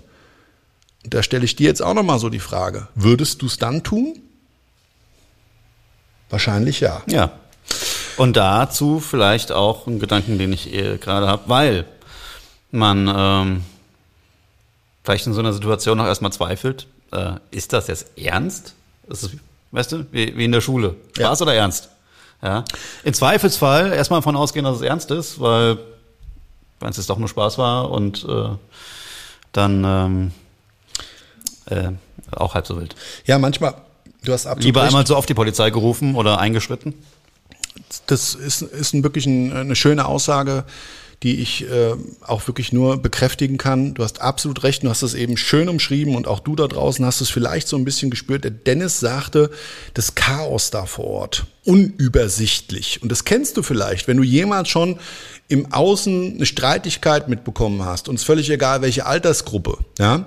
Da 1.04 1.22
stelle 1.22 1.44
ich 1.44 1.56
dir 1.56 1.66
jetzt 1.66 1.82
auch 1.82 1.94
nochmal 1.94 2.18
so 2.18 2.28
die 2.28 2.40
Frage, 2.40 2.88
würdest 2.94 3.42
du 3.42 3.46
es 3.46 3.56
dann 3.58 3.82
tun? 3.82 4.18
Wahrscheinlich 6.28 6.80
ja. 6.80 7.02
Ja. 7.06 7.32
Und 8.16 8.36
dazu 8.36 9.00
vielleicht 9.00 9.50
auch 9.52 9.86
ein 9.86 9.98
Gedanken, 9.98 10.38
den 10.38 10.52
ich 10.52 10.72
eh 10.72 10.98
gerade 10.98 11.26
habe, 11.26 11.44
weil 11.46 11.84
man 12.70 13.08
ähm, 13.14 13.64
vielleicht 15.02 15.26
in 15.26 15.32
so 15.32 15.40
einer 15.40 15.52
Situation 15.52 15.98
noch 15.98 16.04
erstmal 16.06 16.32
zweifelt, 16.32 16.86
äh, 17.12 17.32
ist 17.50 17.72
das 17.72 17.86
jetzt 17.88 18.18
ernst? 18.18 18.74
Das 19.08 19.22
ist, 19.22 19.36
weißt 19.72 19.92
du, 19.92 20.06
wie, 20.12 20.36
wie 20.36 20.44
in 20.44 20.52
der 20.52 20.60
Schule. 20.60 20.96
Spaß 21.16 21.40
Ja. 21.40 21.44
oder 21.46 21.54
ernst? 21.54 21.88
Ja. 22.42 22.64
Im 23.04 23.14
Zweifelsfall 23.14 23.92
erstmal 23.92 24.20
davon 24.20 24.36
ausgehen, 24.36 24.64
dass 24.64 24.76
es 24.76 24.82
ernst 24.82 25.10
ist, 25.10 25.40
weil 25.40 25.78
wenn 26.78 26.90
es 26.90 26.96
jetzt 26.96 27.10
doch 27.10 27.18
nur 27.18 27.28
Spaß 27.28 27.58
war 27.58 27.90
und 27.90 28.24
äh, 28.28 28.48
dann 29.52 29.84
ähm, 29.84 30.30
äh, 31.70 31.92
auch 32.32 32.54
halb 32.54 32.66
so 32.66 32.76
wild. 32.78 32.94
Ja, 33.26 33.38
manchmal, 33.38 33.74
du 34.24 34.32
hast 34.32 34.46
absolut 34.46 34.64
Lieber 34.64 34.82
recht. 34.82 34.88
einmal 34.88 35.06
so 35.06 35.16
oft 35.16 35.28
die 35.28 35.34
Polizei 35.34 35.70
gerufen 35.70 36.14
oder 36.14 36.38
eingeschritten. 36.38 36.94
Das 38.06 38.34
ist, 38.34 38.62
ist 38.62 38.94
ein, 38.94 39.02
wirklich 39.02 39.26
ein, 39.26 39.52
eine 39.52 39.76
schöne 39.76 40.06
Aussage, 40.06 40.64
die 41.22 41.40
ich 41.40 41.70
äh, 41.70 41.92
auch 42.22 42.46
wirklich 42.46 42.72
nur 42.72 42.96
bekräftigen 42.96 43.58
kann. 43.58 43.92
Du 43.94 44.02
hast 44.02 44.22
absolut 44.22 44.62
recht, 44.62 44.82
du 44.82 44.88
hast 44.88 45.02
es 45.02 45.14
eben 45.14 45.36
schön 45.36 45.68
umschrieben 45.68 46.16
und 46.16 46.26
auch 46.26 46.40
du 46.40 46.56
da 46.56 46.66
draußen 46.66 47.04
hast 47.04 47.20
es 47.20 47.28
vielleicht 47.28 47.68
so 47.68 47.76
ein 47.76 47.84
bisschen 47.84 48.10
gespürt. 48.10 48.44
Der 48.44 48.50
Dennis 48.50 49.00
sagte, 49.00 49.50
das 49.92 50.14
Chaos 50.14 50.70
da 50.70 50.86
vor 50.86 51.04
Ort, 51.06 51.44
unübersichtlich. 51.64 53.02
Und 53.02 53.12
das 53.12 53.24
kennst 53.24 53.56
du 53.58 53.62
vielleicht, 53.62 54.08
wenn 54.08 54.16
du 54.16 54.22
jemals 54.22 54.70
schon 54.70 54.98
im 55.48 55.72
Außen 55.72 56.36
eine 56.36 56.46
Streitigkeit 56.46 57.28
mitbekommen 57.28 57.84
hast 57.84 58.08
und 58.08 58.14
es 58.14 58.24
völlig 58.24 58.48
egal, 58.48 58.80
welche 58.80 59.04
Altersgruppe, 59.04 59.78
ja. 59.98 60.26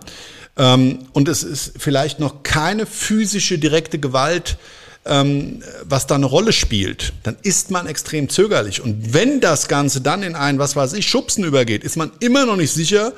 Ähm, 0.58 1.00
und 1.14 1.28
es 1.28 1.44
ist 1.44 1.74
vielleicht 1.78 2.20
noch 2.20 2.44
keine 2.44 2.86
physische 2.86 3.58
direkte 3.58 4.00
Gewalt 4.00 4.58
ähm, 5.06 5.62
was 5.84 6.08
da 6.08 6.16
eine 6.16 6.26
Rolle 6.26 6.54
spielt, 6.54 7.14
dann 7.24 7.36
ist 7.42 7.72
man 7.72 7.88
extrem 7.88 8.30
zögerlich. 8.30 8.82
Und 8.82 9.14
wenn 9.14 9.42
das 9.42 9.68
Ganze 9.68 10.02
dann 10.02 10.24
in 10.24 10.36
ein, 10.36 10.60
was 10.60 10.76
weiß 10.76 10.94
ich, 10.94 11.08
Schubsen 11.08 11.44
übergeht, 11.44 11.84
ist 11.84 11.98
man 11.98 12.12
immer 12.20 12.46
noch 12.46 12.56
nicht 12.56 12.72
sicher, 12.72 13.14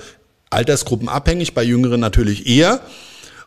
altersgruppenabhängig, 0.50 1.54
bei 1.54 1.64
Jüngeren 1.64 2.00
natürlich 2.00 2.48
eher, 2.48 2.82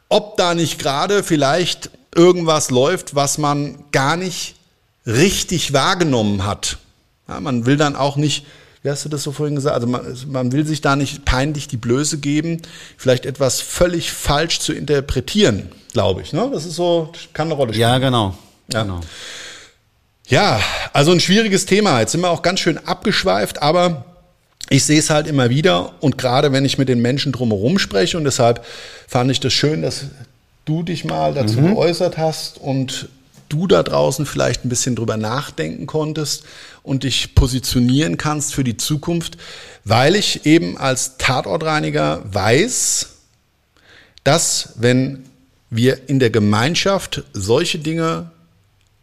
ob 0.09 0.37
da 0.37 0.55
nicht 0.55 0.79
gerade 0.79 1.23
vielleicht 1.23 1.91
irgendwas 2.15 2.71
läuft, 2.71 3.15
was 3.15 3.39
man 3.39 3.85
gar 3.93 4.17
nicht 4.17 4.55
richtig 5.07 5.73
wahrgenommen 5.73 6.45
hat. 6.45 6.79
Ja, 7.29 7.41
man 7.41 7.67
will 7.67 7.77
dann 7.77 7.97
auch 7.97 8.17
nicht, 8.17 8.47
wie 8.83 8.91
hast 8.91 9.05
du 9.05 9.09
das 9.09 9.23
so 9.23 9.33
vorhin 9.33 9.57
gesagt, 9.57 9.75
also 9.75 9.87
man, 9.87 10.17
man 10.29 10.53
will 10.53 10.67
sich 10.67 10.81
da 10.81 10.97
nicht 10.97 11.25
peinlich 11.25 11.69
die 11.69 11.77
Blöße 11.77 12.19
geben, 12.19 12.63
vielleicht 12.97 13.27
etwas 13.27 13.61
völlig 13.61 14.13
falsch 14.13 14.61
zu 14.61 14.73
interpretieren, 14.73 15.71
glaube 15.93 16.23
ich. 16.23 16.33
Ne? 16.33 16.49
Das 16.53 16.65
ist 16.65 16.77
so, 16.77 17.13
kann 17.33 17.49
eine 17.49 17.55
Rolle 17.55 17.73
spielen. 17.73 17.89
Ja, 17.89 17.99
genau. 17.99 18.37
Ja. 18.73 18.83
genau. 18.83 19.01
Ja, 20.29 20.61
also 20.93 21.11
ein 21.13 21.21
schwieriges 21.21 21.65
Thema. 21.67 22.01
Jetzt 22.01 22.13
sind 22.13 22.21
wir 22.21 22.31
auch 22.31 22.43
ganz 22.43 22.61
schön 22.61 22.79
abgeschweift, 22.79 23.63
aber 23.63 24.05
ich 24.69 24.85
sehe 24.85 24.99
es 24.99 25.09
halt 25.09 25.27
immer 25.27 25.49
wieder 25.49 25.95
und 26.01 26.19
gerade 26.19 26.53
wenn 26.53 26.65
ich 26.65 26.77
mit 26.77 26.89
den 26.89 27.01
Menschen 27.01 27.33
drumherum 27.33 27.79
spreche 27.79 28.19
und 28.19 28.25
deshalb 28.25 28.65
fand 29.07 29.31
ich 29.31 29.41
das 29.41 29.55
schön, 29.55 29.81
dass 29.81 30.05
du 30.67 30.83
dich 30.83 31.05
mal 31.05 31.33
dazu 31.33 31.63
geäußert 31.63 32.19
hast 32.19 32.59
und 32.59 33.09
du 33.49 33.67
da 33.67 33.83
draußen 33.83 34.27
vielleicht 34.27 34.65
ein 34.65 34.69
bisschen 34.69 34.97
drüber 34.97 35.17
nachdenken 35.17 35.87
konntest 35.87 36.45
und 36.83 37.05
dich 37.05 37.35
positionieren 37.35 38.17
kannst 38.17 38.55
für 38.55 38.65
die 38.65 38.77
Zukunft, 38.77 39.39
weil 39.85 40.17
ich 40.17 40.47
eben 40.47 40.77
als 40.79 41.19
Tatortreiniger 41.19 42.23
weiß, 42.33 43.09
dass 44.25 44.75
wenn 44.77 45.25
wir 45.71 46.09
in 46.09 46.19
der 46.19 46.31
Gemeinschaft 46.31 47.25
solche 47.33 47.79
Dinge 47.79 48.31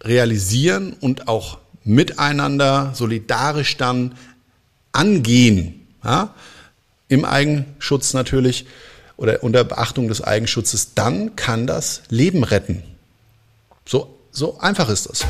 realisieren 0.04 0.94
und 1.00 1.28
auch 1.28 1.60
miteinander 1.84 2.92
solidarisch 2.94 3.78
dann 3.78 4.16
angehen, 4.92 5.88
ja, 6.04 6.34
im 7.08 7.26
Eigenschutz 7.26 8.14
natürlich 8.14 8.66
oder 9.18 9.44
unter 9.44 9.64
Beachtung 9.64 10.08
des 10.08 10.22
Eigenschutzes, 10.22 10.94
dann 10.96 11.36
kann 11.36 11.68
das 11.68 12.02
Leben 12.10 12.44
retten. 12.44 12.84
So, 13.86 14.15
so 14.36 14.58
einfach 14.60 14.90
ist 14.90 15.10
das. 15.10 15.26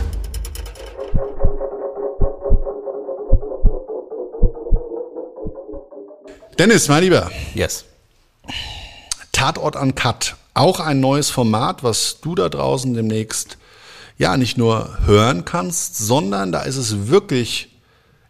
Dennis, 6.58 6.88
mein 6.88 7.04
Lieber, 7.04 7.32
Yes. 7.54 7.86
Tatort 9.32 9.76
an 9.76 9.94
Cut. 9.96 10.36
Auch 10.54 10.80
ein 10.80 11.02
neues 11.02 11.30
Format, 11.30 11.84
was 11.84 12.22
du 12.22 12.34
da 12.34 12.48
draußen 12.50 12.94
demnächst 12.94 13.58
ja 14.18 14.38
nicht 14.38 14.58
nur 14.58 14.98
hören 15.06 15.44
kannst, 15.44 15.98
sondern 15.98 16.54
da 16.54 16.62
ist 16.62 16.78
es 16.78 17.10
wirklich 17.10 17.76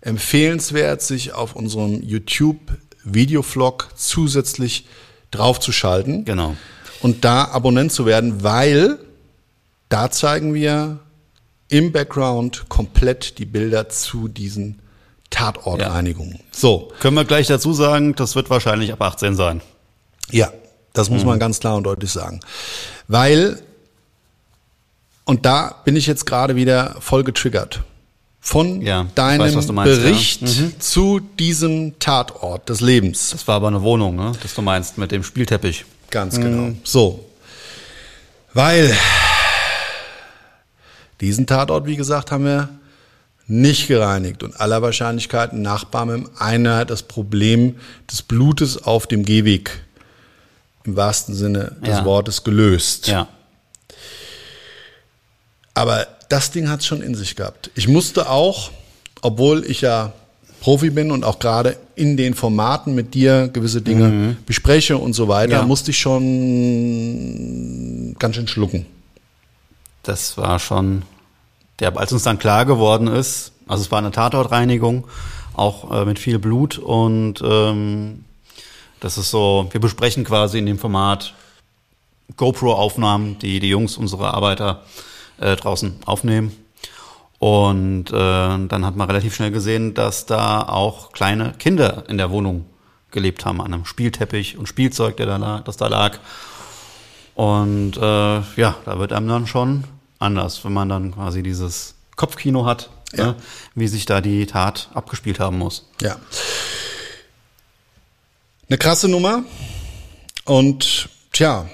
empfehlenswert, 0.01 1.03
sich 1.03 1.33
auf 1.33 1.55
unserem 1.55 2.01
YouTube-Videovlog 2.01 3.89
zusätzlich 3.95 4.87
draufzuschalten. 5.29 6.25
Genau. 6.25 6.57
Und 7.01 7.23
da 7.23 7.45
Abonnent 7.45 7.91
zu 7.91 8.07
werden, 8.07 8.43
weil 8.43 8.97
da 9.89 10.11
zeigen 10.11 10.53
wir 10.53 10.99
im 11.67 11.91
Background 11.91 12.65
komplett 12.69 13.37
die 13.39 13.45
Bilder 13.45 13.89
zu 13.89 14.27
diesen 14.27 14.79
Tatortreinigungen. 15.29 16.39
So, 16.51 16.91
Können 16.99 17.15
wir 17.15 17.25
gleich 17.25 17.47
dazu 17.47 17.73
sagen, 17.73 18.15
das 18.15 18.35
wird 18.35 18.49
wahrscheinlich 18.49 18.93
ab 18.93 19.01
18 19.01 19.35
sein. 19.35 19.61
Ja, 20.31 20.51
das 20.93 21.09
muss 21.09 21.25
man 21.25 21.39
ganz 21.39 21.59
klar 21.59 21.75
und 21.75 21.83
deutlich 21.83 22.11
sagen. 22.11 22.39
Weil, 23.07 23.59
und 25.25 25.45
da 25.45 25.75
bin 25.83 25.95
ich 25.95 26.07
jetzt 26.07 26.25
gerade 26.25 26.55
wieder 26.55 26.95
voll 26.99 27.23
getriggert 27.23 27.83
von 28.39 28.81
Ja, 28.81 29.07
deinem 29.15 29.41
weiß, 29.41 29.71
meinst, 29.71 29.97
ja. 29.97 30.03
Bericht 30.03 30.81
zu 30.81 31.19
diesem 31.19 31.97
Tatort 31.99 32.69
des 32.69 32.79
Lebens. 32.79 33.31
Das 33.31 33.47
war 33.47 33.55
aber 33.55 33.67
eine 33.67 33.81
Wohnung, 33.81 34.15
ne? 34.15 34.31
Das 34.41 34.53
du 34.53 34.61
meinst 34.61 34.97
mit 34.97 35.11
dem 35.11 35.23
Spielteppich. 35.23 35.85
Ganz 36.11 36.39
genau. 36.39 36.75
So. 36.83 37.25
Weil 38.53 38.95
diesen 41.21 41.45
Tatort, 41.47 41.85
wie 41.85 41.95
gesagt, 41.95 42.31
haben 42.31 42.45
wir 42.45 42.69
nicht 43.47 43.87
gereinigt 43.87 44.41
und 44.43 44.59
aller 44.59 44.81
Wahrscheinlichkeit 44.81 45.53
ein 45.53 45.61
Nachbar 45.61 46.05
mit 46.05 46.25
einer 46.39 46.83
das 46.85 47.03
Problem 47.03 47.75
des 48.11 48.21
Blutes 48.23 48.83
auf 48.83 49.05
dem 49.07 49.23
Gehweg 49.23 49.69
im 50.83 50.95
wahrsten 50.95 51.35
Sinne 51.35 51.75
des 51.81 51.97
Ja. 51.97 52.05
Wortes 52.05 52.43
gelöst. 52.43 53.07
Ja. 53.07 53.27
Aber 55.73 56.07
das 56.29 56.51
Ding 56.51 56.69
hat 56.69 56.79
es 56.79 56.85
schon 56.85 57.01
in 57.01 57.15
sich 57.15 57.35
gehabt. 57.35 57.69
Ich 57.75 57.87
musste 57.87 58.29
auch, 58.29 58.71
obwohl 59.21 59.65
ich 59.65 59.81
ja 59.81 60.13
Profi 60.61 60.89
bin 60.89 61.11
und 61.11 61.23
auch 61.23 61.37
gerade 61.37 61.77
in 61.95 62.17
den 62.17 62.33
Formaten 62.33 62.95
mit 62.95 63.13
dir 63.13 63.49
gewisse 63.53 63.81
Dinge 63.83 64.35
bespreche 64.47 64.97
und 64.97 65.13
so 65.13 65.27
weiter, 65.27 65.53
Ja. 65.57 65.61
musste 65.63 65.91
ich 65.91 65.99
schon 65.99 66.15
ganz 68.17 68.35
schön 68.35 68.47
schlucken. 68.47 68.85
Das 70.05 70.37
war 70.37 70.59
schon, 70.59 71.01
der, 71.79 71.97
als 71.97 72.13
uns 72.13 72.23
dann 72.23 72.39
klar 72.39 72.65
geworden 72.65 73.07
ist, 73.07 73.53
also 73.67 73.83
es 73.83 73.91
war 73.91 73.99
eine 73.99 74.11
Tatortreinigung, 74.11 75.07
auch 75.55 75.91
äh, 75.91 76.05
mit 76.05 76.19
viel 76.19 76.37
Blut 76.37 76.77
und 76.77 77.41
ähm, 77.43 78.23
das 78.99 79.17
ist 79.17 79.31
so, 79.31 79.67
wir 79.71 79.81
besprechen 79.81 80.23
quasi 80.23 80.59
in 80.59 80.65
dem 80.65 80.79
Format 80.79 81.33
GoPro-Aufnahmen, 82.37 83.39
die 83.39 83.59
die 83.59 83.69
Jungs, 83.69 83.97
unsere 83.97 84.33
Arbeiter 84.33 84.83
äh, 85.39 85.55
draußen 85.55 85.95
aufnehmen. 86.05 86.55
Und 87.39 88.11
äh, 88.11 88.13
dann 88.13 88.85
hat 88.85 88.95
man 88.95 89.07
relativ 89.07 89.35
schnell 89.35 89.51
gesehen, 89.51 89.93
dass 89.93 90.25
da 90.25 90.61
auch 90.61 91.11
kleine 91.11 91.53
Kinder 91.59 92.05
in 92.07 92.17
der 92.17 92.31
Wohnung 92.31 92.65
gelebt 93.11 93.45
haben, 93.45 93.61
an 93.61 93.73
einem 93.73 93.85
Spielteppich 93.85 94.57
und 94.57 94.67
Spielzeug, 94.67 95.17
der 95.17 95.25
da 95.25 95.37
lag, 95.37 95.63
das 95.63 95.77
da 95.77 95.87
lag. 95.87 96.17
Und 97.35 97.97
äh, 97.97 98.01
ja, 98.01 98.75
da 98.85 98.99
wird 98.99 99.11
einem 99.13 99.27
dann 99.27 99.47
schon 99.47 99.83
anders, 100.25 100.63
wenn 100.65 100.73
man 100.73 100.89
dann 100.89 101.13
quasi 101.13 101.41
dieses 101.43 101.95
Kopfkino 102.15 102.65
hat, 102.65 102.89
Ja. 103.13 103.25
ne, 103.27 103.35
wie 103.75 103.87
sich 103.87 104.05
da 104.05 104.19
die 104.21 104.45
Tat 104.45 104.89
abgespielt 104.93 105.39
haben 105.39 105.57
muss. 105.57 105.87
Ja. 106.01 106.17
Eine 108.67 108.77
krasse 108.77 109.07
Nummer. 109.07 109.43
Und 110.45 111.09
tja, 111.31 111.69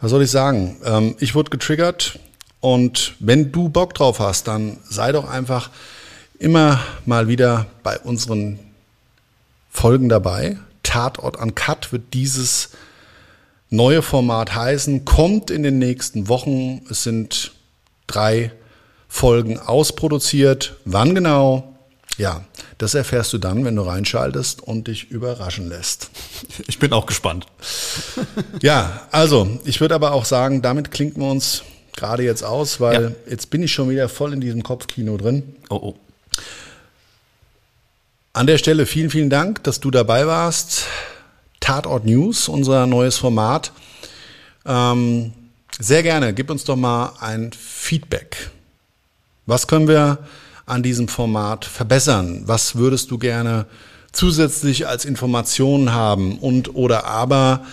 was 0.00 0.10
soll 0.10 0.22
ich 0.22 0.30
sagen? 0.30 0.76
Ähm, 0.84 1.16
ich 1.20 1.34
wurde 1.34 1.50
getriggert. 1.50 2.18
Und 2.60 3.14
wenn 3.18 3.52
du 3.52 3.68
Bock 3.68 3.94
drauf 3.94 4.18
hast, 4.20 4.48
dann 4.48 4.78
sei 4.88 5.12
doch 5.12 5.28
einfach 5.28 5.70
immer 6.38 6.80
mal 7.06 7.28
wieder 7.28 7.66
bei 7.82 7.98
unseren 7.98 8.58
Folgen 9.70 10.08
dabei. 10.08 10.58
Tatort 10.82 11.38
an 11.38 11.54
Cut 11.54 11.92
wird 11.92 12.14
dieses 12.14 12.70
neue 13.70 14.02
Format 14.02 14.54
heißen. 14.54 15.04
Kommt 15.04 15.50
in 15.50 15.62
den 15.62 15.78
nächsten 15.78 16.28
Wochen. 16.28 16.84
Es 16.90 17.02
sind 17.02 17.51
drei 18.12 18.52
Folgen 19.08 19.58
ausproduziert. 19.58 20.76
Wann 20.84 21.14
genau? 21.14 21.68
Ja, 22.18 22.44
das 22.78 22.94
erfährst 22.94 23.32
du 23.32 23.38
dann, 23.38 23.64
wenn 23.64 23.76
du 23.76 23.82
reinschaltest 23.82 24.62
und 24.62 24.86
dich 24.88 25.10
überraschen 25.10 25.68
lässt. 25.68 26.10
Ich 26.68 26.78
bin 26.78 26.92
auch 26.92 27.06
gespannt. 27.06 27.46
Ja, 28.62 29.02
also 29.10 29.58
ich 29.64 29.80
würde 29.80 29.94
aber 29.94 30.12
auch 30.12 30.24
sagen, 30.26 30.62
damit 30.62 30.90
klinken 30.90 31.22
wir 31.22 31.30
uns 31.30 31.62
gerade 31.96 32.22
jetzt 32.22 32.42
aus, 32.44 32.80
weil 32.80 33.02
Ja. 33.02 33.10
jetzt 33.30 33.50
bin 33.50 33.62
ich 33.62 33.72
schon 33.72 33.88
wieder 33.90 34.08
voll 34.08 34.32
in 34.32 34.40
diesem 34.40 34.62
Kopfkino 34.62 35.16
drin. 35.16 35.56
Oh, 35.70 35.76
oh. 35.82 35.94
An 38.34 38.46
der 38.46 38.58
Stelle 38.58 38.86
vielen, 38.86 39.10
vielen 39.10 39.30
Dank, 39.30 39.62
dass 39.64 39.80
du 39.80 39.90
dabei 39.90 40.26
warst. 40.26 40.84
Tatort 41.60 42.04
News, 42.06 42.48
unser 42.48 42.86
neues 42.86 43.18
Format. 43.18 43.72
Ähm, 44.64 45.32
sehr 45.78 46.02
gerne, 46.02 46.34
gib 46.34 46.50
uns 46.50 46.64
doch 46.64 46.76
mal 46.76 47.14
ein 47.20 47.52
Feedback. 47.52 48.50
Was 49.46 49.66
können 49.66 49.88
wir 49.88 50.18
an 50.66 50.82
diesem 50.82 51.08
Format 51.08 51.64
verbessern? 51.64 52.42
Was 52.46 52.76
würdest 52.76 53.10
du 53.10 53.18
gerne 53.18 53.66
zusätzlich 54.12 54.86
als 54.86 55.04
Informationen 55.04 55.92
haben? 55.92 56.38
Und 56.38 56.74
oder 56.74 57.04
aber, 57.06 57.64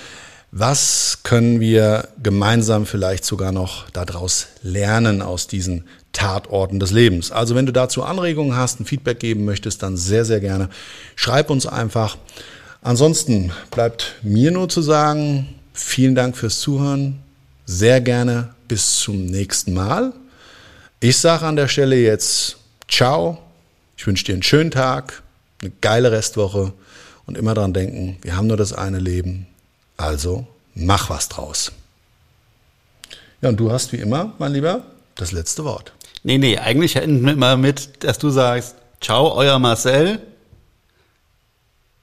was 0.52 1.20
können 1.24 1.60
wir 1.60 2.08
gemeinsam 2.24 2.86
vielleicht 2.86 3.24
sogar 3.24 3.52
noch 3.52 3.90
daraus 3.92 4.48
lernen 4.64 5.22
aus 5.22 5.46
diesen 5.46 5.84
Tatorten 6.12 6.80
des 6.80 6.92
Lebens? 6.92 7.32
Also 7.32 7.54
wenn 7.54 7.68
du 7.68 7.72
dazu 7.72 8.04
Anregungen 8.04 8.56
hast, 8.56 8.80
ein 8.80 8.86
Feedback 8.86 9.20
geben 9.20 9.46
möchtest, 9.46 9.84
dann 9.84 9.96
sehr, 9.96 10.26
sehr 10.26 10.40
gerne. 10.40 10.70
Schreib 11.16 11.52
uns 11.52 11.68
einfach. 11.68 12.18
Ansonsten 12.82 13.52
bleibt 13.70 14.16
mir 14.24 14.50
nur 14.52 14.70
zu 14.70 14.82
sagen, 14.82 15.50
vielen 15.74 16.16
Dank 16.16 16.36
fürs 16.36 16.60
Zuhören. 16.60 17.20
Sehr 17.72 18.02
gerne 18.02 18.56
bis 18.68 18.98
zum 18.98 19.28
nächsten 19.28 19.76
Mal. 19.76 20.12
Ich 21.02 21.20
sage 21.20 21.46
an 21.46 21.56
der 21.56 21.68
Stelle 21.68 21.98
jetzt 21.98 22.58
Ciao. 22.88 23.38
Ich 23.96 24.08
wünsche 24.08 24.26
dir 24.26 24.34
einen 24.34 24.42
schönen 24.42 24.72
Tag, 24.72 25.22
eine 25.62 25.72
geile 25.80 26.12
Restwoche 26.12 26.74
und 27.28 27.38
immer 27.38 27.54
daran 27.54 27.74
denken, 27.74 28.18
wir 28.24 28.36
haben 28.36 28.48
nur 28.48 28.58
das 28.58 28.74
eine 28.74 28.98
Leben. 28.98 29.46
Also 29.98 30.48
mach 30.74 31.12
was 31.12 31.30
draus. 31.30 31.72
Ja, 33.44 33.50
und 33.50 33.60
du 33.60 33.72
hast 33.72 33.94
wie 33.94 33.98
immer, 33.98 34.34
mein 34.40 34.54
Lieber, 34.54 34.82
das 35.14 35.32
letzte 35.32 35.64
Wort. 35.64 35.94
Nee, 36.24 36.40
nee, 36.40 36.58
eigentlich 36.58 36.96
enden 36.96 37.24
wir 37.24 37.34
immer 37.34 37.56
mit, 37.56 38.04
dass 38.04 38.18
du 38.18 38.32
sagst, 38.32 38.78
ciao, 39.00 39.36
euer 39.36 39.60
Marcel. 39.60 40.18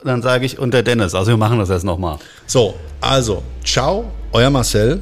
Dann 0.01 0.21
sage 0.21 0.45
ich 0.45 0.59
und 0.59 0.73
der 0.73 0.83
Dennis. 0.83 1.13
Also 1.13 1.31
wir 1.31 1.37
machen 1.37 1.59
das 1.59 1.67
jetzt 1.67 1.83
nochmal. 1.83 2.19
So, 2.45 2.79
also, 3.01 3.43
ciao, 3.65 4.09
euer 4.31 4.49
Marcel. 4.49 5.01